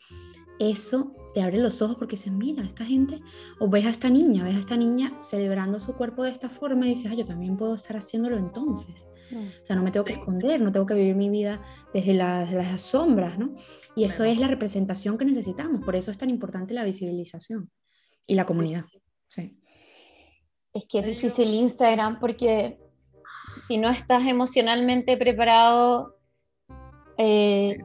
[0.58, 3.22] eso te abre los ojos porque dices, mira, esta gente,
[3.60, 6.88] o ves a esta niña, ves a esta niña celebrando su cuerpo de esta forma
[6.88, 9.06] y dices, ah, yo también puedo estar haciéndolo entonces.
[9.30, 9.46] Mm.
[9.62, 11.62] O sea, no me tengo que esconder, no tengo que vivir mi vida
[11.94, 13.54] desde, las sombras, ¿no?
[13.96, 17.70] Y eso es la representación que necesitamos, por eso es tan importante la visibilización
[18.26, 18.86] y la comunidad.
[19.28, 19.62] Sí.
[20.74, 22.80] Es que es difícil Instagram porque
[23.68, 26.16] si no estás emocionalmente preparado,
[27.20, 27.78] eh,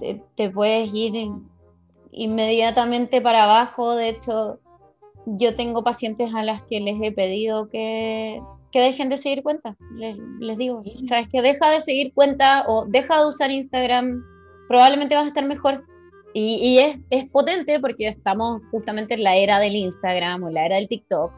[0.00, 1.53] te, te, puedes ir en,
[2.14, 3.94] inmediatamente para abajo.
[3.94, 4.60] De hecho,
[5.26, 8.40] yo tengo pacientes a las que les he pedido que,
[8.72, 9.76] que dejen de seguir cuenta.
[9.96, 14.22] Les, les digo, sabes que deja de seguir cuenta o deja de usar Instagram,
[14.68, 15.84] probablemente vas a estar mejor.
[16.32, 20.66] Y, y es, es, potente porque estamos justamente en la era del Instagram o la
[20.66, 21.32] era del TikTok,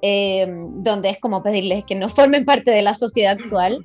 [0.00, 0.46] eh,
[0.76, 3.84] donde es como pedirles que no formen parte de la sociedad actual,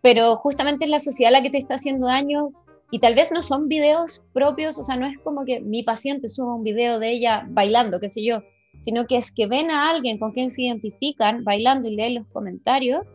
[0.00, 2.52] pero justamente es la sociedad la que te está haciendo daño
[2.92, 6.28] y tal vez no son videos propios, o sea, no es como que mi paciente
[6.28, 8.42] suba un video de ella bailando, qué sé yo,
[8.78, 12.26] sino que es que ven a alguien con quien se identifican bailando y leen los
[12.28, 13.06] comentarios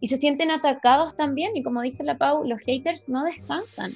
[0.00, 1.56] y se sienten atacados también.
[1.56, 3.92] Y como dice la Pau, los haters no descansan.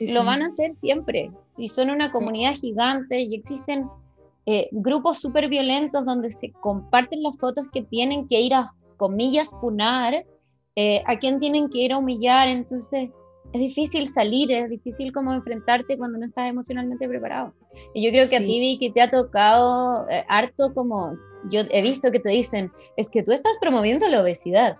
[0.00, 1.32] Lo van a hacer siempre.
[1.56, 3.88] Y son una comunidad gigante y existen
[4.46, 9.50] eh, grupos súper violentos donde se comparten las fotos que tienen que ir a, comillas,
[9.60, 10.22] funar,
[10.76, 12.46] eh, a quien tienen que ir a humillar.
[12.46, 13.10] Entonces,
[13.52, 17.54] es difícil salir, es difícil como enfrentarte cuando no estás emocionalmente preparado.
[17.94, 21.16] Y yo creo que a ti, que te ha tocado eh, harto como,
[21.50, 24.76] yo he visto que te dicen, es que tú estás promoviendo la obesidad.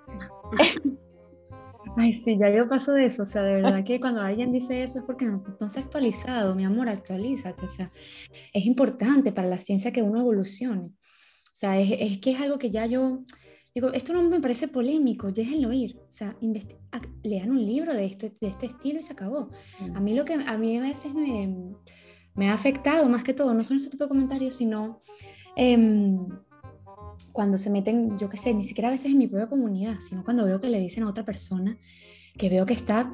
[1.96, 4.82] Ay, sí, ya yo paso de eso, o sea, de verdad que cuando alguien dice
[4.82, 7.90] eso es porque no, se ha actualizado, mi amor, actualízate, o sea,
[8.52, 10.86] es importante para la ciencia que uno evolucione.
[10.86, 13.24] O sea, es, es que es algo que ya yo,
[13.74, 15.96] Digo, esto no me parece polémico, déjenlo ir.
[15.96, 16.36] O sea,
[17.22, 19.50] lean un libro de, esto, de este estilo y se acabó.
[19.80, 19.96] Mm.
[19.96, 21.74] A mí lo que a mí a veces me,
[22.34, 25.00] me, ha afectado más que todo, no son ese tipo de comentarios, sino
[25.56, 26.28] em,
[27.32, 30.24] cuando se meten, yo qué sé, ni siquiera a veces en mi propia comunidad, sino
[30.24, 31.76] cuando veo que le dicen a otra persona
[32.36, 33.12] que veo que está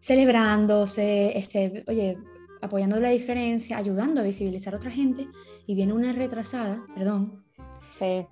[0.00, 2.18] celebrándose, este, oye,
[2.60, 5.28] apoyando la diferencia, ayudando a visibilizar a otra gente,
[5.66, 7.44] y viene una retrasada, perdón,
[7.90, 8.26] sí.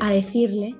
[0.00, 0.76] a decirle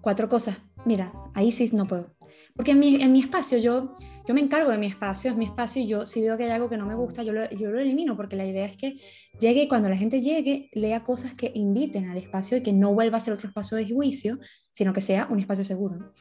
[0.00, 0.60] cuatro cosas.
[0.84, 2.13] Mira, ahí sí no puedo.
[2.56, 3.96] Porque en mi, en mi espacio, yo,
[4.28, 6.50] yo me encargo de mi espacio, es mi espacio, y yo si veo que hay
[6.50, 8.96] algo que no me gusta, yo lo, yo lo elimino, porque la idea es que
[9.40, 12.94] llegue y cuando la gente llegue, lea cosas que inviten al espacio y que no
[12.94, 14.38] vuelva a ser otro espacio de juicio,
[14.70, 16.12] sino que sea un espacio seguro.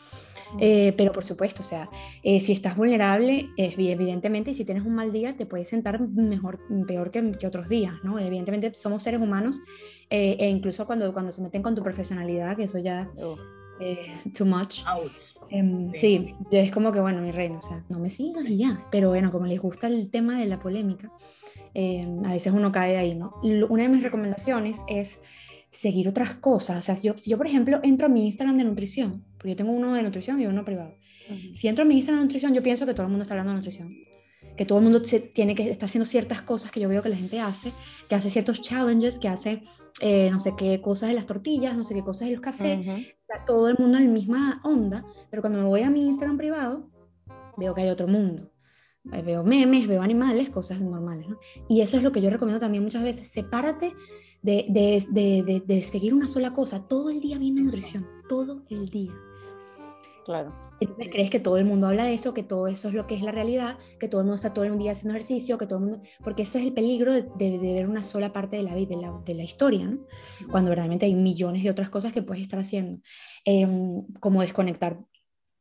[0.60, 1.90] Eh, pero por supuesto, o sea,
[2.24, 6.60] eh, si estás vulnerable, evidentemente, y si tienes un mal día, te puedes sentar mejor,
[6.88, 8.20] peor que, que otros días, ¿no?
[8.20, 9.60] Evidentemente somos seres humanos
[10.10, 13.12] eh, e incluso cuando, cuando se meten con tu personalidad, que eso ya...
[14.38, 14.80] too much.
[15.50, 16.34] Em, sí.
[16.52, 18.86] es como que, bueno, mi reino, o sea, no me sigas y ya.
[18.92, 21.12] Pero bueno, como les gusta el tema de la polémica,
[21.74, 23.36] em, a veces uno cae ahí, ¿no?
[23.70, 25.20] Una de mis recomendaciones es
[25.70, 26.78] seguir otras cosas.
[26.78, 29.56] O sea, yo, si yo, por ejemplo, entro a mi Instagram de nutrición, porque yo
[29.56, 30.96] tengo uno de nutrición y uno privado.
[31.56, 33.52] Si entro a mi Instagram de nutrición, yo pienso que todo el mundo está hablando
[33.52, 33.96] de nutrición.
[34.56, 37.10] Que todo el mundo se, tiene que está haciendo ciertas cosas que yo veo que
[37.10, 37.72] la gente hace,
[38.08, 39.64] que hace ciertos challenges, que hace
[40.02, 42.88] eh, no sé qué cosas de las tortillas, no sé qué cosas de los cafés.
[42.88, 46.38] Está todo el mundo en la misma onda, pero cuando me voy a mi Instagram
[46.38, 46.90] privado,
[47.58, 48.54] veo que hay otro mundo
[49.04, 51.38] veo memes, veo animales, cosas normales, ¿no?
[51.68, 53.94] Y eso es lo que yo recomiendo también muchas veces, sepárate
[54.42, 56.88] de, de, de, de, seguir una sola cosa.
[56.88, 59.12] Todo el día viene nutrición, todo el día.
[60.26, 60.54] Claro.
[60.80, 63.16] Entonces crees que todo el mundo habla de eso, que todo eso es lo que
[63.16, 65.80] es la realidad, que todo el mundo está todo el día haciendo ejercicio, que todo
[65.80, 66.02] el mundo...
[66.24, 69.22] Porque ese es el peligro de, ver una sola parte de la vida, de la,
[69.26, 70.00] de la historia, ¿no?
[70.50, 73.02] Cuando realmente hay millones de otras cosas que puedes estar haciendo.
[73.46, 75.00] Em, como desconectar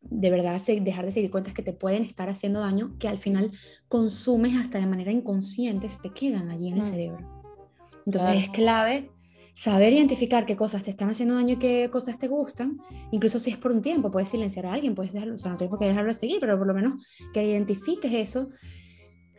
[0.02, 3.50] de verdad dejar de seguir cuentas que te pueden estar haciendo daño, que al final
[3.88, 6.90] consumes hasta de manera inconsciente, se te quedan allí en el mm.
[6.90, 7.42] cerebro.
[8.04, 9.11] Entonces es clave
[9.52, 12.78] saber identificar qué cosas te están haciendo daño y qué cosas te gustan,
[13.10, 15.56] incluso si es por un tiempo, puedes silenciar a alguien, puedes dejarlo, o sea, no
[15.56, 18.48] tienes por qué dejarlo de seguir, pero por lo menos que identifiques eso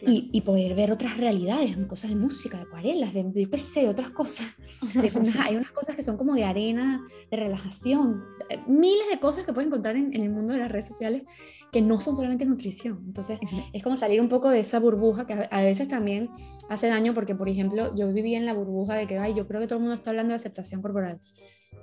[0.06, 4.46] y, poder ver otras realidades, cosas de música, de acuarelas, de, de, de otras cosas.
[5.40, 9.54] hay unas cosas que son como de arena, de relajación, eh, miles de cosas que
[9.54, 11.24] puedes encontrar en, el mundo de las redes sociales
[11.72, 13.02] que no son solamente nutrición.
[13.06, 13.40] Entonces,
[13.72, 16.30] es como salir un poco de esa burbuja que a, veces también
[16.70, 19.60] hace daño porque, por ejemplo, yo viví en la burbuja de que, ay, yo creo
[19.62, 21.20] que todo el mundo está hablando de aceptación corporal.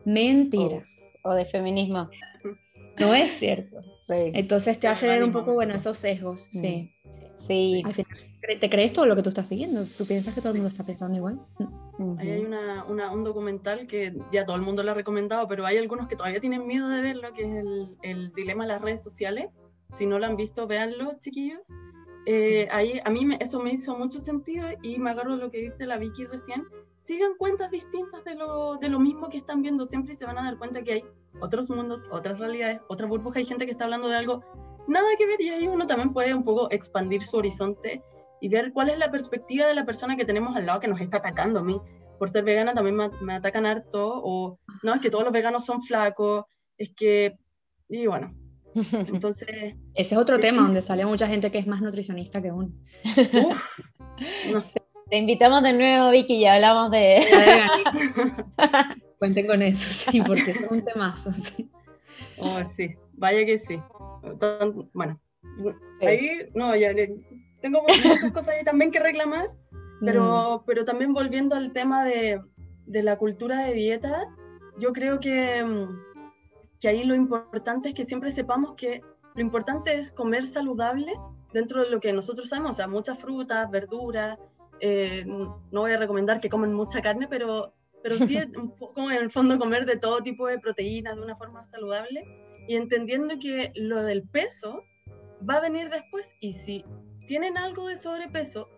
[0.04, 0.84] Mentira.
[1.24, 2.08] O, de feminismo.
[2.98, 3.82] No es cierto.
[4.08, 6.48] Entonces te hace ver un poco, bueno, esos sesgos.
[6.50, 6.92] Sí.
[7.50, 7.82] Sí.
[8.60, 9.84] ¿te crees todo lo que tú estás siguiendo?
[9.98, 11.40] ¿Tú piensas que todo el mundo está pensando igual?
[12.18, 15.76] Ahí hay una, un documental que ya todo el mundo lo ha recomendado, pero hay
[15.76, 19.02] algunos que todavía tienen miedo de verlo, que es el, el dilema de las redes
[19.02, 19.50] sociales.
[19.92, 21.60] Si no lo han visto, véanlo, chiquillos.
[22.26, 25.86] Eh, ahí a mí eso me hizo mucho sentido y me agarro lo que dice
[25.86, 26.64] la Vicky recién.
[26.98, 30.38] Sigan cuentas distintas de lo, de lo mismo que están viendo siempre y se van
[30.38, 31.04] a dar cuenta que hay
[31.40, 33.38] otros mundos, otras realidades, otra burbuja.
[33.38, 34.44] Hay gente que está hablando de algo
[34.88, 38.02] nada que ver y ahí uno también puede un poco expandir su horizonte
[38.40, 41.00] y ver cuál es la perspectiva de la persona que tenemos al lado que nos
[41.00, 41.80] está atacando a mí.
[42.18, 45.64] Por ser vegana también me, me atacan harto, o no, es que todos los veganos
[45.64, 46.44] son flacos,
[46.76, 47.38] es que,
[47.88, 48.34] y bueno,
[48.92, 49.74] entonces...
[49.94, 52.70] Ese es otro tema donde sale mucha gente que es más nutricionista que uno.
[55.10, 57.20] Te invitamos de nuevo, Vicky, ya hablamos de...
[59.18, 61.32] Cuenten con eso, sí, porque es un temazo.
[61.32, 61.68] Sí.
[62.38, 63.82] Oh, sí, vaya que sí.
[64.92, 65.20] Bueno,
[66.00, 66.92] ahí, no, ya
[67.60, 69.50] tengo muchas cosas ahí también que reclamar,
[70.04, 70.64] pero, mm.
[70.66, 72.40] pero también volviendo al tema de,
[72.86, 74.28] de, la cultura de dieta,
[74.78, 75.86] yo creo que,
[76.80, 79.02] que ahí lo importante es que siempre sepamos que
[79.34, 81.12] lo importante es comer saludable
[81.52, 84.38] dentro de lo que nosotros sabemos, o sea, muchas frutas, verduras,
[84.80, 89.18] eh, no voy a recomendar que comen mucha carne, pero, pero sí un poco en
[89.18, 92.24] el fondo comer de todo tipo de proteínas de una forma saludable
[92.70, 94.84] y entendiendo que lo del peso
[95.48, 96.84] va a venir después y si
[97.26, 98.68] tienen algo de sobrepeso,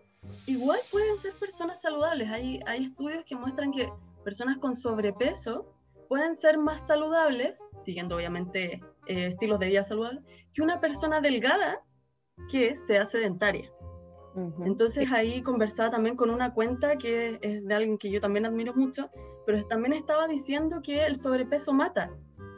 [0.47, 2.27] igual pueden ser personas saludables.
[2.31, 3.87] Hay, hay estudios que muestran que
[4.23, 5.71] personas con sobrepeso
[6.09, 7.53] pueden ser más saludables,
[7.85, 10.25] siguiendo obviamente eh, estilos de vida saludables,
[10.55, 11.79] que una persona delgada
[12.49, 13.71] que sea sedentaria.
[14.65, 18.73] Entonces ahí conversaba también con una cuenta que es de alguien que yo también admiro
[18.73, 19.11] mucho,
[19.45, 22.09] pero también estaba diciendo que el sobrepeso mata.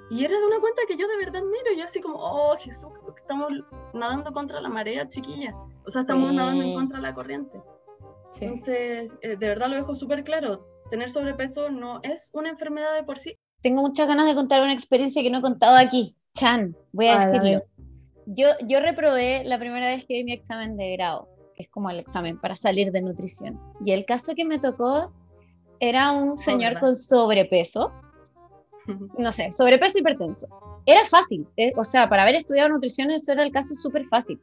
[0.10, 2.56] Y era de una cuenta que yo de verdad miro, y yo así como, oh
[2.58, 3.51] Jesús, estamos
[3.93, 5.56] nadando contra la marea, chiquilla.
[5.86, 7.62] O sea, estamos nadando en contra de la corriente.
[8.39, 13.03] Entonces, eh, de verdad lo dejo súper claro, tener sobrepeso no es una enfermedad de
[13.03, 16.16] por sí, tengo muchas ganas de contar una experiencia que no he contado aquí.
[16.36, 17.64] Chan, voy a decirlo.
[18.28, 21.89] Yo, yo reprobé la primera vez que di mi examen de grado, que es como
[21.89, 23.60] el examen para salir de nutrición.
[23.84, 25.12] Y el caso que me tocó
[25.80, 27.91] era un señor con sobrepeso,
[29.17, 30.47] no sé, sobrepeso hipertenso.
[30.86, 34.39] Era fácil, eh, o sea, para haber estudiado nutrición eso era el caso súper fácil.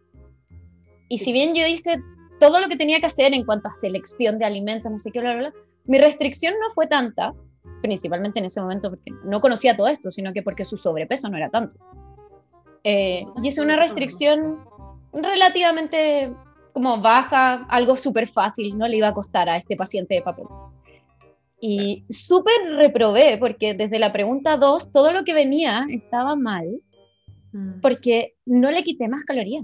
[1.09, 2.01] Y si bien yo hice
[2.41, 5.21] todo lo que tenía que hacer en cuanto a selección de alimentos, no sé qué,
[5.21, 5.53] bla, bla, bla,
[5.85, 7.35] mi restricción no fue tanta,
[7.81, 11.37] principalmente en ese momento porque no conocía todo esto, sino que porque su sobrepeso no
[11.37, 11.79] era tanto.
[12.85, 14.59] Eh, y es una restricción
[15.13, 16.33] relativamente
[16.73, 20.47] como baja, algo súper fácil, no le iba a costar a este paciente de papel.
[21.65, 26.83] Y súper reprobé, porque desde la pregunta 2, todo lo que venía estaba mal,
[27.53, 27.81] mm.
[27.81, 29.63] porque no le quité más calorías.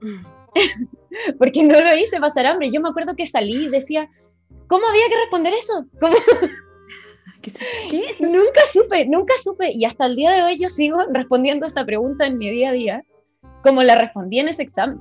[1.38, 2.72] porque no lo hice pasar hambre.
[2.72, 4.10] Yo me acuerdo que salí y decía,
[4.66, 5.86] ¿cómo había que responder eso?
[6.00, 6.16] ¿Cómo?
[7.40, 8.02] ¿Qué?
[8.18, 9.70] Nunca supe, nunca supe.
[9.72, 12.72] Y hasta el día de hoy yo sigo respondiendo esa pregunta en mi día a
[12.72, 13.04] día,
[13.62, 15.00] como la respondí en ese examen.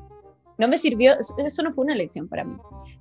[0.59, 2.55] No me sirvió, eso no fue una lección para mí,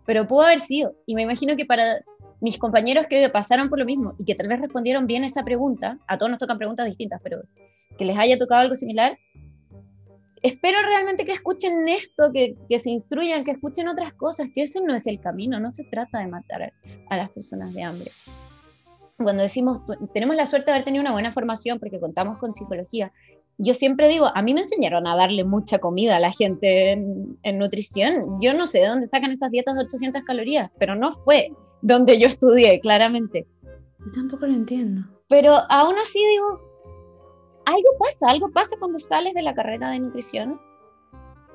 [0.06, 0.94] pero pudo haber sido.
[1.04, 2.02] Y me imagino que para
[2.40, 5.98] mis compañeros que pasaron por lo mismo y que tal vez respondieron bien esa pregunta,
[6.06, 7.42] a todos nos tocan preguntas distintas, pero
[7.98, 9.18] que les haya tocado algo similar,
[10.42, 14.80] espero realmente que escuchen esto, que, que, se instruyan, que escuchen otras cosas, que ese
[14.80, 16.72] no es el camino, no se trata de matar
[17.08, 18.10] a las personas de hambre
[19.24, 19.82] cuando decimos,
[20.14, 23.12] tenemos la suerte de haber tenido una buena formación porque contamos con psicología,
[23.58, 27.58] yo siempre digo, a mí me enseñaron a darle mucha comida a la gente en,
[27.58, 28.40] nutrición.
[28.40, 31.52] Yo no sé de dónde sacan esas dietas de 800 calorías, pero no fue
[31.82, 33.46] donde yo estudié, claramente.
[33.98, 35.02] Yo tampoco lo entiendo.
[35.28, 36.60] Pero aún así digo,
[37.66, 40.60] algo pasa, algo pasa cuando sales de la carrera de nutrición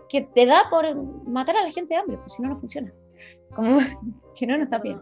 [0.09, 0.95] que te da por
[1.27, 2.93] matar a la gente de hambre, porque si no, no funciona.
[3.55, 3.79] Como,
[4.33, 5.01] si no, no está bien.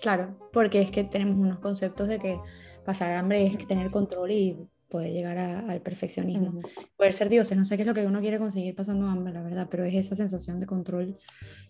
[0.00, 2.40] Claro, porque es que tenemos unos conceptos de que
[2.84, 4.58] pasar hambre es tener control y
[4.92, 6.60] poder llegar al perfeccionismo.
[6.98, 9.42] Poder ser dioses, no sé qué es lo que uno quiere conseguir pasando hambre, la
[9.42, 11.16] verdad, pero es esa sensación de control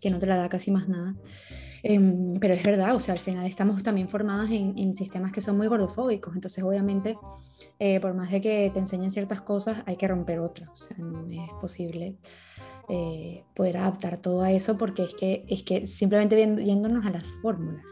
[0.00, 1.14] que no te la da casi más nada.
[1.84, 5.56] Em, pero es verdad, o sea, al final estamos también formadas en, sistemas que son
[5.56, 7.16] muy gordofóbicos, entonces obviamente,
[7.78, 10.96] eh, por más de que te enseñen ciertas cosas, hay que romper otras, o sea,
[10.98, 12.16] no es posible.
[12.88, 17.28] Eh, poder adaptar todo a eso porque es que, es que simplemente yéndonos a las
[17.40, 17.86] fórmulas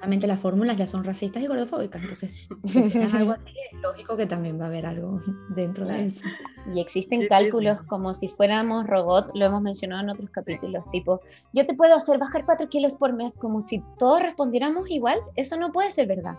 [0.00, 4.24] Solamente las fórmulas ya son racistas y gordofóbicas, entonces es algo así, es lógico que
[4.24, 5.20] también va a haber algo
[5.54, 6.24] dentro de eso.
[6.74, 11.20] Y existen cálculos como si fuéramos robot, lo hemos mencionado en otros capítulos, tipo,
[11.52, 15.58] yo te puedo hacer bajar 4 kilos por mes, como si todos respondiéramos igual, eso
[15.58, 16.36] no puede ser verdad.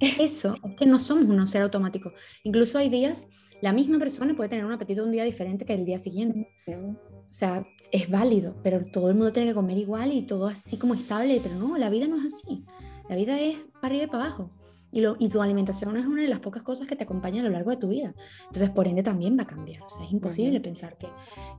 [0.00, 2.12] Eso, es que no somos un ser automático.
[2.42, 3.28] Incluso hay días,
[3.62, 6.48] la misma persona puede tener un apetito un día diferente que el día siguiente.
[6.66, 7.64] O sea,
[7.94, 11.40] es válido, pero todo el mundo tiene que comer igual y todo así como estable,
[11.40, 12.64] pero no, la vida no es así.
[13.08, 14.50] La vida es para arriba y para abajo.
[14.90, 17.44] Y, lo, y tu alimentación es una de las pocas cosas que te acompaña a
[17.44, 18.12] lo largo de tu vida.
[18.46, 19.80] Entonces, por ende, también va a cambiar.
[19.84, 21.06] O sea, es imposible pensar que,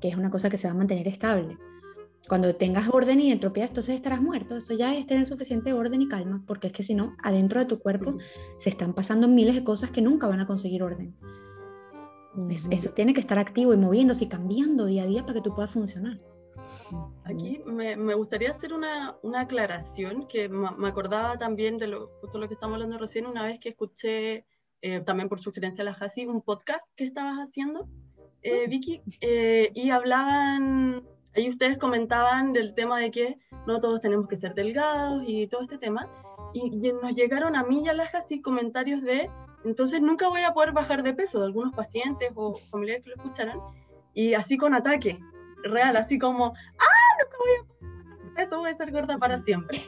[0.02, 1.58] que, es una cosa que se va a mantener estable.
[2.28, 4.58] Cuando tengas orden y entropía, entonces estarás muerto.
[4.58, 7.66] Eso ya es tener suficiente orden y calma, porque es que si no, adentro de
[7.66, 8.18] tu cuerpo
[8.60, 11.16] se están pasando miles de cosas que nunca van a conseguir orden.
[12.70, 15.54] Eso tiene que estar activo y moviéndose y cambiando día a día para que tú
[15.56, 16.18] puedas funcionar.
[17.24, 22.38] Aquí me, me gustaría hacer una, una aclaración que me acordaba también de lo, justo
[22.38, 24.46] lo que estamos hablando recién, una vez que escuché,
[24.82, 27.88] eh, también por sugerencia de la Hasi, un podcast que estabas haciendo,
[28.42, 31.04] eh, Vicky, eh, y hablaban,
[31.36, 35.62] ahí ustedes comentaban del tema de que no todos tenemos que ser delgados y todo
[35.62, 36.10] este tema,
[36.54, 39.30] y, y nos llegaron a mí y a la Hasi comentarios de
[39.66, 43.16] entonces nunca voy a poder bajar de peso de algunos pacientes o familiares que lo
[43.16, 43.60] escucharan.
[44.14, 45.20] Y así con ataque,
[45.64, 49.40] real, así como, ah, nunca voy a bajar de peso, voy a ser gorda para
[49.40, 49.82] siempre.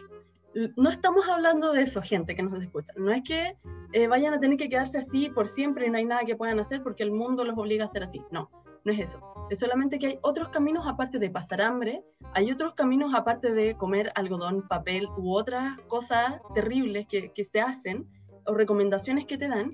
[0.75, 2.91] No estamos hablando de eso, gente que nos escucha.
[2.97, 3.55] No es que
[3.93, 6.59] eh, vayan a tener que quedarse así por siempre y no hay nada que puedan
[6.59, 8.21] hacer porque el mundo los obliga a ser así.
[8.32, 8.49] No,
[8.84, 9.21] no es eso.
[9.51, 12.03] Es solamente que hay otros caminos aparte de pasar hambre,
[12.34, 17.61] hay otros caminos aparte de comer algodón, papel u otras cosas terribles que, que se
[17.61, 18.07] hacen
[18.48, 19.72] o recomendaciones que te dan.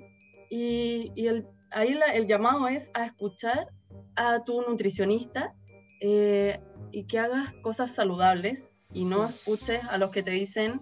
[0.50, 3.70] Y, y el, ahí el llamado es a escuchar
[4.16, 5.54] a tu nutricionista
[6.02, 6.60] eh,
[6.92, 10.82] y que hagas cosas saludables y no escuches a los que te dicen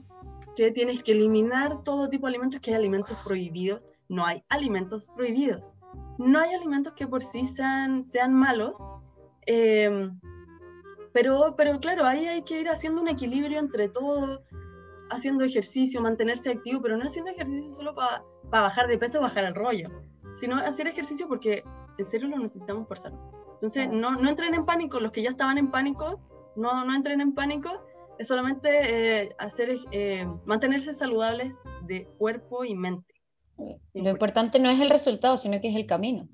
[0.56, 3.86] que tienes que eliminar todo tipo de alimentos, que hay alimentos prohibidos.
[4.10, 5.76] No hay alimentos prohibidos.
[6.18, 8.76] No hay alimentos que por sí sean, sean malos.
[9.46, 10.20] Em,
[11.14, 14.44] pero, pero claro, ahí hay que ir haciendo un equilibrio entre todo,
[15.12, 19.44] haciendo ejercicio, mantenerse activo, pero no haciendo ejercicio solo para bajar de peso o bajar
[19.44, 19.90] el rollo,
[20.40, 21.64] sino hacer ejercicio porque
[21.98, 23.20] en serio lo necesitamos por salud.
[23.54, 26.20] Entonces, no, no entren en pánico, los que ya estaban en pánico,
[26.56, 27.70] no, no entren en pánico,
[28.18, 28.70] es solamente
[29.22, 33.14] eh, hacer, eh, mantenerse saludables de cuerpo y mente.
[33.94, 36.28] Lo importante no es el resultado, sino que es el camino.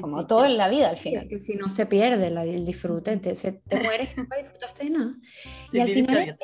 [0.00, 1.28] como todo en la vida al final.
[1.28, 5.14] que si no se pierde el disfrute, te, te mueres y no disfrutaste de nada.
[5.72, 6.38] y al final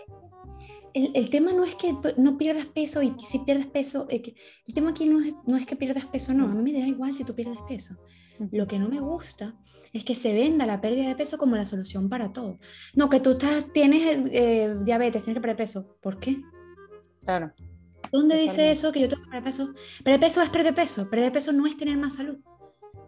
[0.94, 4.34] el, el, tema no es que no pierdas peso y si pierdes peso, eh,
[4.66, 6.86] el tema aquí no es, no es que pierdas peso, no, a mí me da
[6.86, 7.96] igual si tú pierdes peso.
[8.50, 9.54] Lo que no me gusta
[9.92, 12.58] es que se venda la pérdida de peso como la solución para todo.
[12.94, 15.96] No, que tú estás, tienes eh, diabetes, tienes que perder peso.
[16.00, 16.40] ¿Por qué?
[17.20, 17.52] Claro.
[18.10, 19.74] ¿Dónde dice eso que yo tengo que perder peso?
[20.02, 21.08] Perder peso es perder peso.
[21.08, 22.38] Perder peso no es tener más salud.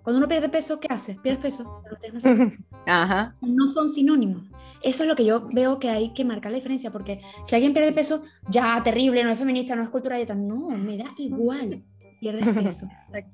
[0.05, 1.16] Cuando uno pierde peso, ¿qué hace?
[1.16, 2.52] Pierdes peso, pero tienes más salud.
[2.86, 3.34] Ajá.
[3.40, 4.44] No son sinónimos.
[4.82, 7.72] Eso es lo que yo veo que hay que marcar la diferencia, porque si alguien
[7.72, 10.34] pierde peso, ya terrible, no es feminista, no es cultura dieta.
[10.34, 11.82] No, me da igual
[12.24, 12.88] pierdes peso.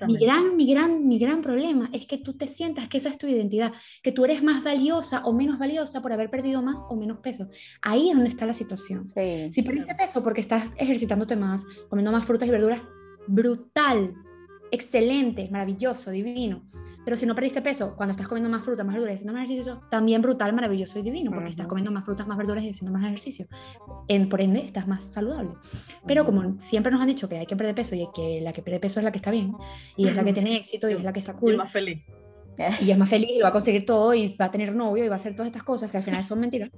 [0.06, 3.18] Mi gran, mi, gran, mi gran problema es que tú te sientas que esa es
[3.18, 6.96] tu identidad, que tú eres más valiosa o menos valiosa por haber perdido más o
[6.96, 7.48] menos peso.
[7.82, 9.08] Ahí es donde está la situación.
[9.08, 12.82] Si perdiste peso porque estás ejercitándote más, comiendo más frutas y verduras,
[13.28, 14.14] brutal,
[14.70, 16.62] excelente, maravilloso, divino.
[17.04, 19.48] Pero si no perdiste peso, cuando estás comiendo más frutas, más verduras y haciendo más
[19.48, 22.96] ejercicio, también brutal, maravilloso y divino, porque estás comiendo más frutas, más verduras y haciendo
[22.96, 23.46] más ejercicio.
[24.06, 25.50] En, por ende, estás más saludable.
[26.06, 28.62] Pero como siempre nos han dicho que hay que perder peso y que la que
[28.62, 29.54] pierde peso es la que está bien,
[29.96, 31.54] y es la que tiene éxito y es la que está cool.
[31.54, 32.02] Y más feliz.
[32.82, 35.08] Y es más feliz y va a conseguir todo y va a tener novio y
[35.08, 36.70] va a hacer todas estas cosas que al final son mentiras.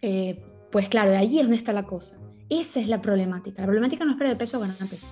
[0.00, 2.16] Eh, pues claro, de ahí es donde está la cosa.
[2.48, 3.62] Esa es la problemática.
[3.62, 5.08] La problemática no es perder peso o ganar peso.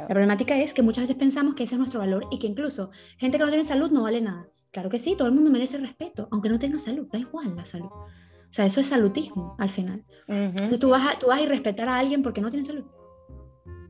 [0.00, 2.90] La problemática es que muchas veces pensamos que ese es nuestro valor y que incluso
[3.18, 4.48] gente que no tiene salud no vale nada.
[4.70, 7.66] Claro que sí, todo el mundo merece respeto, aunque no tenga salud, da igual la
[7.66, 7.90] salud.
[7.90, 10.04] O sea, eso es salutismo al final.
[10.26, 12.84] Entonces tú vas, a, tú vas a irrespetar a alguien porque no tiene salud.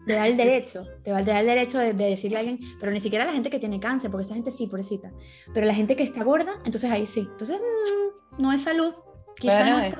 [0.06, 2.90] Te da el derecho, te, va, a dar el derecho de, decirle a alguien, pero
[2.90, 5.12] ni siquiera a la gente que tiene cáncer, porque esa gente sí, pobrecita.
[5.54, 7.20] Pero la gente que está gorda, entonces ahí sí.
[7.20, 8.94] Entonces, mm, no es salud.
[9.36, 9.94] Quizá no es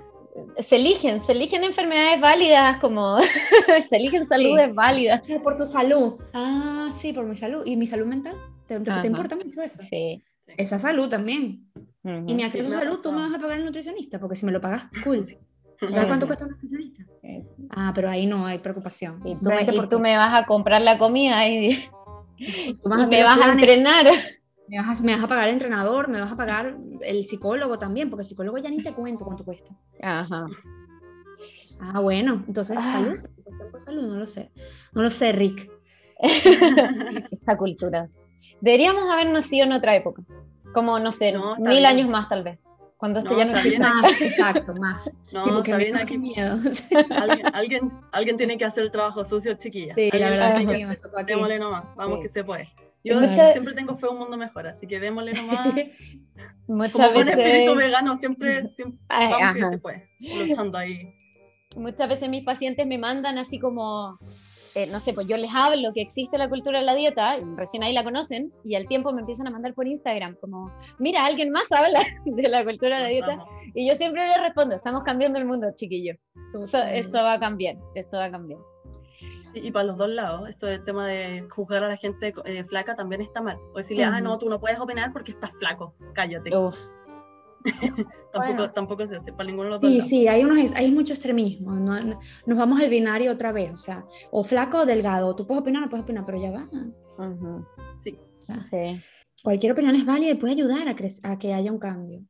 [0.58, 3.18] se eligen, se eligen enfermedades válidas, como
[3.88, 5.26] se eligen saludes válidas.
[5.26, 6.14] Sí, por tu salud.
[6.32, 7.62] Ah, sí, por mi salud.
[7.66, 8.36] ¿Y mi salud mental?
[8.66, 8.76] ¿Te,
[9.06, 9.80] importa mucho eso?
[9.82, 10.22] Sí.
[10.56, 11.66] Esa salud también.
[12.04, 14.52] Y mi acceso a salud, tú me vas a pagar el nutricionista, porque si me
[14.52, 15.38] lo pagas, cool.
[15.90, 17.04] ¿Sabes cuánto cuesta un nutricionista?
[17.70, 19.20] Ah, pero ahí no hay preocupación.
[19.24, 21.88] Y tú, me, tú me vas a comprar la comida y,
[22.38, 24.06] me vas a entrenar.
[24.72, 27.78] Me vas, a, me vas, a, pagar el entrenador, me vas a pagar el psicólogo
[27.78, 29.70] también, porque el psicólogo ya ni te cuento cuánto cuesta.
[30.00, 30.46] Ajá.
[31.78, 32.90] Ah, bueno, entonces, ah.
[32.90, 33.18] salud,
[33.70, 34.50] por salud, no lo sé.
[34.94, 35.70] No lo sé, Rick.
[36.22, 38.08] Esta cultura.
[38.62, 40.22] Deberíamos haber nacido en otra época,
[40.72, 42.58] como, no sé, mil años más tal vez.
[42.96, 44.04] Cuando esto ya no existe más.
[44.22, 45.04] Exacto, más.
[45.04, 46.16] sí, porque me aquí.
[46.16, 46.56] miedo.
[47.10, 49.94] ¿Alguien, alguien, alguien, tiene que hacer el trabajo sucio, chiquilla.
[49.94, 51.34] Sí, la verdad que sí, me tocó aquí.
[51.34, 52.70] Démosle nomás, vamos que se puede.
[53.04, 55.74] Yo siempre tengo fe un mundo mejor, así que démosle nomás.
[56.66, 57.34] Muchas Como veces...
[57.34, 61.14] con espíritu vegano, siempre, siempre vamos que se puede, luchando ahí.
[61.76, 64.18] Muchas veces mis pacientes me mandan así como,
[64.74, 67.82] eh, no sé, pues yo les hablo que existe la cultura de la dieta, recién
[67.82, 71.50] ahí la conocen, y al tiempo me empiezan a mandar por Instagram, como, mira, alguien
[71.50, 73.44] más habla de la cultura de la dieta,
[73.74, 76.14] y yo siempre les respondo, estamos cambiando el mundo, chiquillo.
[76.62, 78.60] Eso, eso va a cambiar, eso va a cambiar.
[79.54, 82.96] Y, para los dos lados, esto del tema de juzgar a la gente eh, flaca
[82.96, 83.58] también está mal.
[83.74, 86.50] O decirle, ah, no, tú no puedes opinar porque estás flaco, cállate.
[88.32, 89.90] tampoco, tampoco se hace para ninguno de los dos.
[89.90, 91.74] Sí, sí, hay, unos, hay mucho extremismo.
[91.74, 92.00] No,
[92.46, 93.72] nos vamos al binario otra vez.
[93.72, 95.36] O sea, o flaco o delgado.
[95.36, 96.68] Tú puedes opinar o no puedes opinar, pero ya va.
[98.00, 98.18] sí.
[98.40, 99.02] sí.
[99.42, 100.96] Cualquier opinión es válida y puede ayudar a,
[101.30, 102.22] a que haya un cambio.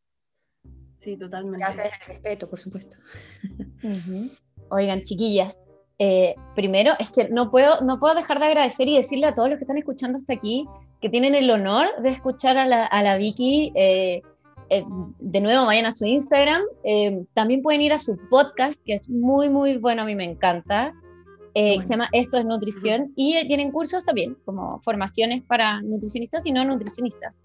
[0.98, 1.58] Sí, totalmente.
[1.58, 2.96] Gracias al respeto, por supuesto.
[4.70, 5.64] Oigan, chiquillas,
[5.98, 9.50] eh, primero, es que no puedo, no puedo dejar de agradecer y decirle a todos
[9.50, 10.66] los que están escuchando hasta aquí
[11.00, 13.72] que tienen el honor de escuchar a la, a la Vicky.
[13.74, 14.22] Eh,
[14.70, 14.84] eh,
[15.18, 16.62] de nuevo, vayan a su Instagram.
[17.34, 20.94] también pueden ir a su podcast, que es muy, muy bueno, a mí me encanta.
[21.54, 23.12] Se llama Esto es Nutrición.
[23.16, 27.42] Y tienen cursos también, como formaciones para nutricionistas y no nutricionistas.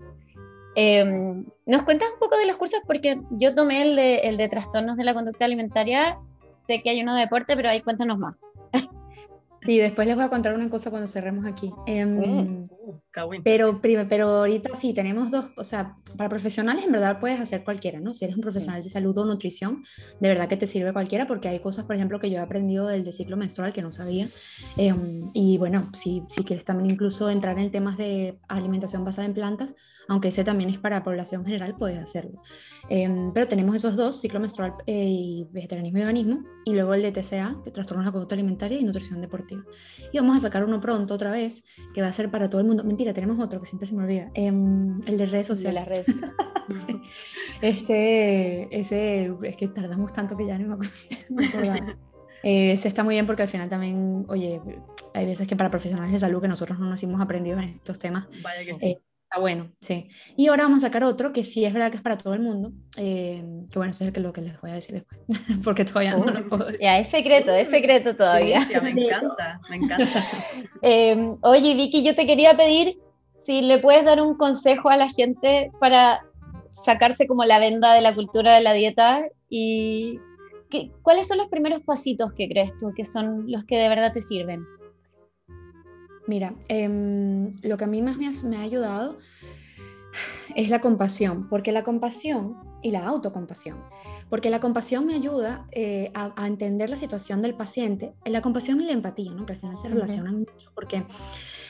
[1.66, 2.80] ¿Nos cuentas un poco de los cursos?
[2.86, 6.20] Porque yo tomé el de, el de trastornos de la conducta alimentaria.
[6.68, 8.36] Sé que hay uno de deporte, pero ahí cuéntanos más.
[9.66, 11.74] Sí, después les voy a contar una cosa cuando cerremos aquí.
[11.88, 12.64] Mm.
[13.44, 18.00] Pero, pero ahorita sí, tenemos dos, o sea, para profesionales en verdad puedes hacer cualquiera,
[18.00, 18.14] ¿no?
[18.14, 19.84] Si eres un profesional de salud o nutrición,
[20.20, 22.88] de verdad que te sirve cualquiera porque hay cosas, por ejemplo, que yo he aprendido
[22.88, 24.30] del de ciclo menstrual que no sabía.
[24.78, 29.34] Em, y bueno, si, si quieres también incluso entrar en temas de alimentación basada en
[29.34, 29.74] plantas,
[30.08, 32.42] aunque ese también es para población general, puedes hacerlo.
[32.90, 37.02] Em, pero tenemos esos dos, ciclo menstrual eh, y vegetarianismo y veganismo, y luego el
[37.02, 39.64] de TCA, que trastornos de la conducta alimentaria y nutrición deportiva.
[40.12, 41.64] Y vamos a sacar uno pronto otra vez,
[41.94, 42.77] que va a ser para todo el mundo.
[42.84, 45.74] Mentira, tenemos otro que siempre se me olvida, em, el de redes sociales.
[45.74, 46.06] las redes
[47.62, 51.98] ese, ese, es que tardamos tanto que ya no me acuerdo.
[52.44, 54.62] Eh, se está muy bien porque al final también, oye,
[55.14, 58.28] hay veces que para profesionales de salud que nosotros no nacimos aprendidos en estos temas.
[58.44, 58.86] Vaya que sí.
[58.86, 60.10] Eh, está bueno, sí.
[60.38, 62.40] Y ahora vamos a sacar otro que sí es verdad que es para todo el
[62.40, 62.72] mundo.
[62.96, 65.20] Eh, que bueno, eso es lo que les voy a decir después.
[65.64, 66.80] porque todavía no lo puedo decir.
[66.82, 68.66] Ya, es secreto, es secreto todavía.
[68.66, 70.26] Sí, me encanta, me encanta.
[71.42, 72.98] oye, Vicky, yo te quería pedir
[73.36, 76.26] si le puedes dar un consejo a la gente para
[76.86, 80.20] sacarse como la venda de la cultura de la dieta y
[80.70, 84.14] ¿qué, ¿cuáles son los primeros pasitos que crees tú que son los que de verdad
[84.14, 84.66] te sirven?
[86.28, 89.18] Mira, em, lo que a mí más me ha, me ha, ayudado
[90.56, 93.84] es la compasión, porque la compasión y la autocompasión,
[94.30, 98.80] porque la compasión me ayuda eh, a, a, entender la situación del paciente, la compasión
[98.82, 99.46] y la empatía, ¿no?
[99.46, 101.04] que al final se relacionan mucho, porque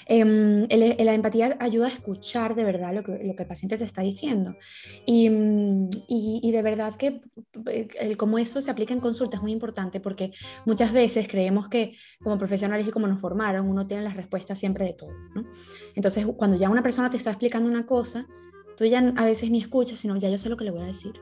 [0.09, 3.83] eh, la empatía ayuda a escuchar de verdad lo que, lo que el paciente te
[3.83, 4.55] está diciendo.
[5.05, 7.21] Y, mm, y, y de verdad que
[7.69, 10.31] eh, el, como eso se aplica en consulta es muy importante porque
[10.65, 11.93] muchas veces creemos que
[12.23, 15.11] como profesionales y como nos formaron, uno tiene las respuestas siempre de todo.
[15.35, 15.43] ¿no?
[15.95, 18.27] Entonces, cuando ya una persona te está explicando una cosa,
[18.77, 20.85] tú ya a veces ni escuchas, sino ya yo sé lo que le voy a
[20.85, 21.13] decir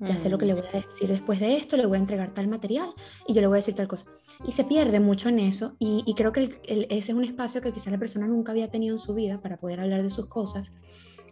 [0.00, 0.56] ya sé lo que le mm.
[0.56, 2.88] voy a decir después de esto, le voy a entregar tal material
[3.26, 4.06] y yo le voy a decir tal cosa.
[4.46, 7.60] Y se pierde mucho en eso y, y creo que el, ese es un espacio
[7.60, 10.26] que quizás la persona nunca había tenido en su vida para poder hablar de sus
[10.26, 10.72] cosas.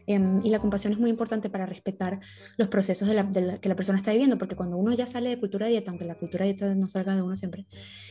[0.09, 2.18] Um, y la compasión es muy importante para respetar
[2.57, 5.07] los procesos de la, de la, que la persona está viviendo, porque cuando uno ya
[5.07, 7.66] sale de cultura de dieta, aunque la cultura de dieta no salga de uno siempre,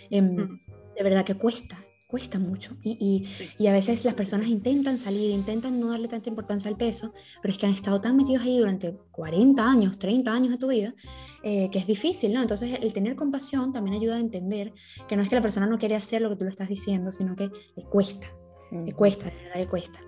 [0.09, 0.61] um, mm.
[0.97, 2.75] de verdad que cuesta, cuesta mucho.
[2.83, 6.75] Y, y, y, a veces las personas intentan salir, intentan no darle tanta importancia al
[6.75, 10.57] peso, pero es que han estado tan metidos ahí durante 40 años, 30 años de
[10.57, 10.93] tu vida,
[11.41, 12.41] eh, que es difícil, ¿no?
[12.41, 14.73] Entonces el tener compasión también ayuda a entender
[15.07, 17.13] que no es que la persona no quiere hacer lo que tú le estás diciendo,
[17.13, 18.27] sino que le cuesta,
[18.71, 18.83] mm.
[18.83, 19.99] le cuesta, de verdad le cuesta.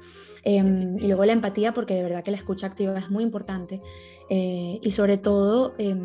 [0.44, 3.82] Eh, y luego la empatía, porque de verdad que la escucha activa es muy importante.
[4.30, 5.74] Eh, y sobre todo...
[5.78, 5.96] Eh,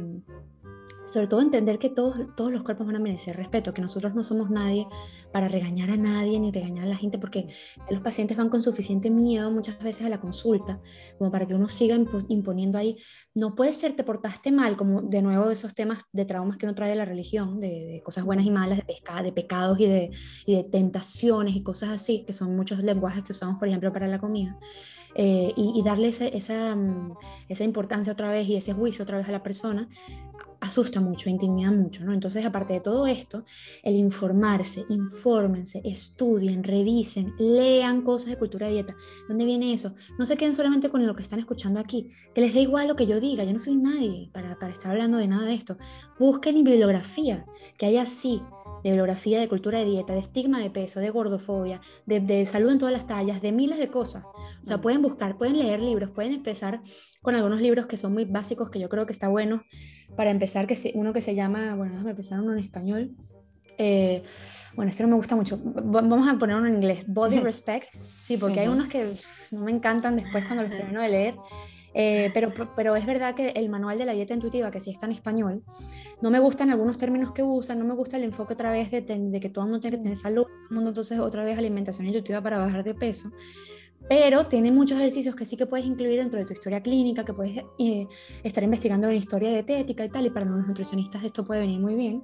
[1.09, 4.23] sobre todo entender que todos, todos los cuerpos van a merecer respeto, que nosotros no
[4.23, 4.87] somos nadie
[5.33, 7.49] para regañar a nadie ni regañar a la gente, porque
[7.91, 10.81] los pacientes van con suficiente miedo muchas veces a la consulta,
[11.19, 11.97] como para que uno siga
[12.29, 12.97] imponiendo ahí,
[13.35, 16.75] no puede ser, te portaste mal, como de nuevo esos temas de traumas que no
[16.75, 20.11] trae la religión, de, de cosas buenas y malas, de, de pecados y de,
[20.47, 24.19] de tentaciones y cosas así, que son muchos lenguajes que usamos, por ejemplo, para la
[24.19, 24.59] comida.
[25.15, 27.15] Eh, y, y, darle ese, esa, mm,
[27.49, 29.89] esa importancia otra vez y ese juicio otra vez a la persona,
[30.61, 32.13] asusta mucho, intimida mucho, ¿no?
[32.13, 33.45] Entonces, aparte de todo esto,
[33.83, 38.97] el informarse, infórmense, estudien, revisen, lean cosas de cultura de dieta.
[39.29, 39.95] ¿Dónde viene eso?
[40.19, 42.97] No se queden solamente con lo que están escuchando aquí, que les dé igual lo
[42.97, 45.77] que yo diga, yo no soy nadie para, para estar hablando de nada de esto.
[46.19, 47.47] Busquen bibliografía,
[47.77, 48.43] que haya así,
[48.83, 52.71] de bibliografía de cultura de dieta, de estigma de peso, de gordofobia, de, de, salud
[52.71, 54.25] en todas las tallas, de miles de cosas.
[54.25, 56.81] O sea, pueden buscar, pueden leer libros, pueden empezar
[57.23, 59.63] con algunos libros que son muy básicos, que yo creo que está bueno
[60.17, 63.17] para empezar, que uno que se llama, bueno, déjame empezar uno en español.
[63.79, 64.23] Eh,
[64.75, 65.59] bueno, este no me gusta mucho.
[65.63, 67.95] Vamos a poner uno en inglés, Body Respect.
[68.25, 69.17] Sí, porque hay unos que
[69.51, 71.35] no me encantan después cuando los termino de leer.
[71.95, 75.07] Eh, pero, pero es verdad que el manual de la dieta intuitiva, que sí está
[75.07, 75.63] en español,
[76.21, 79.01] no me gustan algunos términos que usan, no me gusta el enfoque otra vez de,
[79.01, 81.59] de que todo el mundo tiene que tener salud, todo el mundo entonces otra vez
[81.59, 83.31] alimentación intuitiva para bajar de peso.
[84.09, 87.35] Pero tiene muchos ejercicios que sí que puedes incluir dentro de tu historia clínica, que
[87.35, 88.07] puedes eh,
[88.43, 91.95] estar investigando en historia dietética y tal, y para los nutricionistas esto puede venir muy
[91.95, 92.23] bien,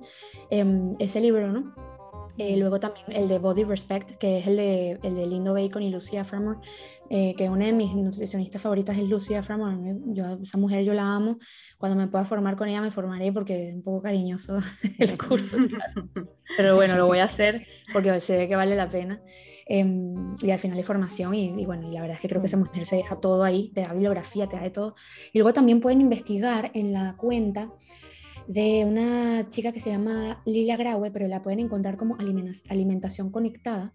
[0.50, 0.64] eh,
[0.98, 1.93] ese libro, ¿no?
[2.36, 5.82] Eh, luego también el de Body Respect, que es el de, el de Lindo Bacon
[5.82, 6.60] y Lucia Framor,
[7.08, 9.74] eh, que una de mis nutricionistas favoritas es Lucia Framor.
[10.06, 11.38] Yo, esa mujer yo la amo.
[11.78, 14.58] Cuando me pueda formar con ella me formaré porque es un poco cariñoso
[14.98, 15.58] el curso.
[16.56, 19.22] Pero bueno, lo voy a hacer porque sé que vale la pena.
[19.66, 19.86] Eh,
[20.42, 22.48] y al final hay formación y, y, bueno, y la verdad es que creo que
[22.48, 24.96] esa mujer se deja todo ahí, te da bibliografía, te da de todo.
[25.32, 27.70] Y luego también pueden investigar en la cuenta
[28.46, 32.16] de una chica que se llama Lilia Graue, pero la pueden encontrar como
[32.68, 33.92] alimentación conectada.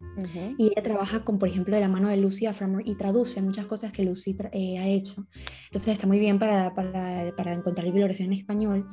[0.00, 0.54] Uh -huh.
[0.58, 3.66] Y ella trabaja con, por ejemplo, de la mano de Lucy Aframor y traduce muchas
[3.66, 5.26] cosas que Lucy eh, ha hecho.
[5.66, 8.88] Entonces está muy bien para, para, para encontrar bibliografía en español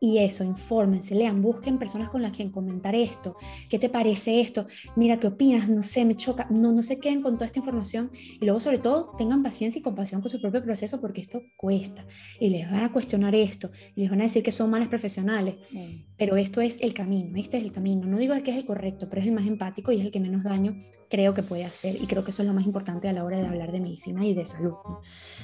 [0.00, 3.36] y eso, infórmense, lean, busquen personas con las que comentar esto,
[3.68, 4.66] ¿qué te parece esto?
[4.94, 5.68] Mira, ¿qué opinas?
[5.68, 8.78] No sé, me choca, no, no se queden con toda esta información y luego sobre
[8.78, 12.06] todo tengan paciencia y compasión con su propio proceso porque esto cuesta
[12.40, 15.56] y les van a cuestionar esto y les van a decir que son malas profesionales,
[15.72, 16.14] mm.
[16.16, 19.08] pero esto es el camino, este es el camino, no digo que es el correcto,
[19.08, 20.76] pero es el más empático y es el que menos daño
[21.08, 23.38] creo que puede hacer y creo que eso es lo más importante a la hora
[23.38, 24.74] de hablar de medicina y de salud.
[24.84, 25.00] ¿no?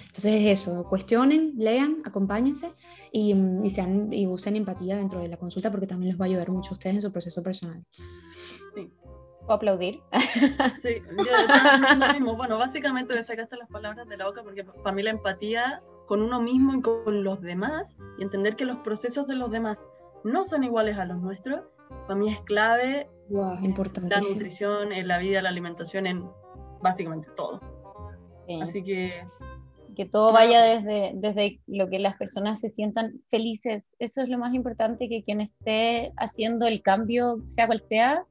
[0.07, 2.73] Entonces eso, cuestionen, lean, acompáñense
[3.13, 6.29] y, y, sean, y usen empatía dentro de la consulta porque también les va a
[6.29, 7.85] ayudar mucho a ustedes en su proceso personal.
[8.75, 8.93] Sí.
[9.47, 10.01] O aplaudir.
[10.83, 12.37] Sí, yo lo mismo.
[12.37, 16.23] Bueno, básicamente le sacaste las palabras de la boca porque para mí la empatía con
[16.23, 19.87] uno mismo y con los demás y entender que los procesos de los demás
[20.25, 21.63] no son iguales a los nuestros,
[22.07, 23.59] para mí es clave wow,
[24.09, 26.25] la nutrición, en la vida, la alimentación, en
[26.83, 27.61] básicamente todo.
[28.63, 29.25] Así que...
[29.95, 33.95] Que todo vaya desde, desde lo que las personas se sientan felices.
[33.99, 38.25] Eso es lo más importante, que quien esté haciendo el cambio, sea cual sea,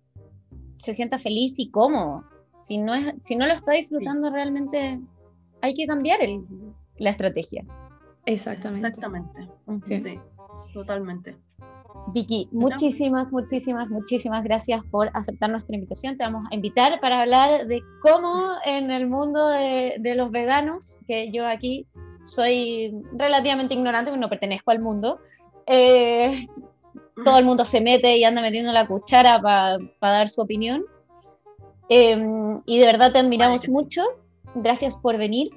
[0.79, 2.23] se sienta feliz y cómodo.
[2.63, 4.99] Si no, es, si no lo está disfrutando realmente,
[5.61, 6.43] hay que cambiar el,
[6.97, 7.63] la estrategia.
[8.25, 8.87] Exactamente.
[8.87, 9.49] Exactamente.
[9.85, 10.19] Sí,
[10.73, 11.37] totalmente.
[12.07, 16.17] Vicky, muchísimas, muchísimas, muchísimas gracias por aceptar nuestra invitación.
[16.17, 21.31] Te vamos a invitar para hablar de cómo en el mundo de, los veganos, que
[21.31, 21.85] yo aquí
[22.23, 25.19] soy relativamente ignorante, porque no pertenezco al mundo,
[25.67, 26.47] eh,
[27.23, 30.83] todo el mundo se mete y anda metiendo la cuchara para dar su opinión.
[31.89, 34.03] Em, y de verdad te admiramos mucho.
[34.55, 35.49] Gracias por venir.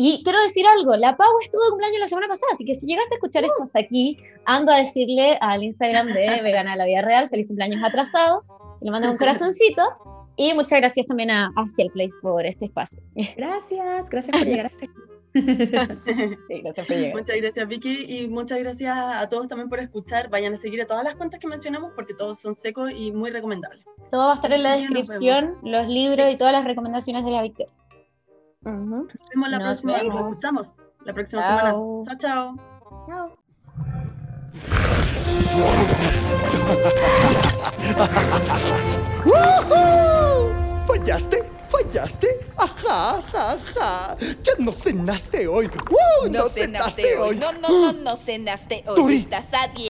[0.00, 2.86] Y quiero decir algo, la Pau estuvo de cumpleaños la semana pasada, así que si
[2.86, 7.02] llegaste a escuchar esto hasta aquí, ando a decirle al Instagram de Vegana la Vida
[7.02, 8.44] Real, feliz cumpleaños atrasado,
[8.80, 9.82] le mando un corazoncito,
[10.36, 13.02] y muchas gracias también a, a Place por este espacio.
[13.36, 14.94] Gracias, gracias por llegar hasta aquí.
[16.46, 17.16] sí, gracias por llegar.
[17.16, 20.30] Muchas gracias Vicky y muchas gracias a todos también por escuchar.
[20.30, 23.30] Vayan a seguir a todas las cuentas que mencionamos porque todos son secos y muy
[23.30, 23.84] recomendables.
[24.12, 27.42] Todo va a estar en la descripción, los libros y todas las recomendaciones de la
[27.42, 27.72] Victoria.
[28.76, 30.72] Nos vemos la próxima, nos escuchamos
[31.04, 31.70] la próxima semana.
[31.70, 32.56] Chao, chao.
[33.08, 33.38] Chao.
[40.86, 41.44] ¿Fallaste?
[41.68, 42.46] ¿Fallaste?
[42.56, 44.16] Ajá, ajá, ajá.
[44.42, 45.66] Ya no cenaste hoy.
[45.90, 46.30] ¡Uh!
[46.30, 47.36] No, cenaste, hoy.
[47.36, 49.16] No, no, no, no cenaste hoy.
[49.16, 49.72] Estás a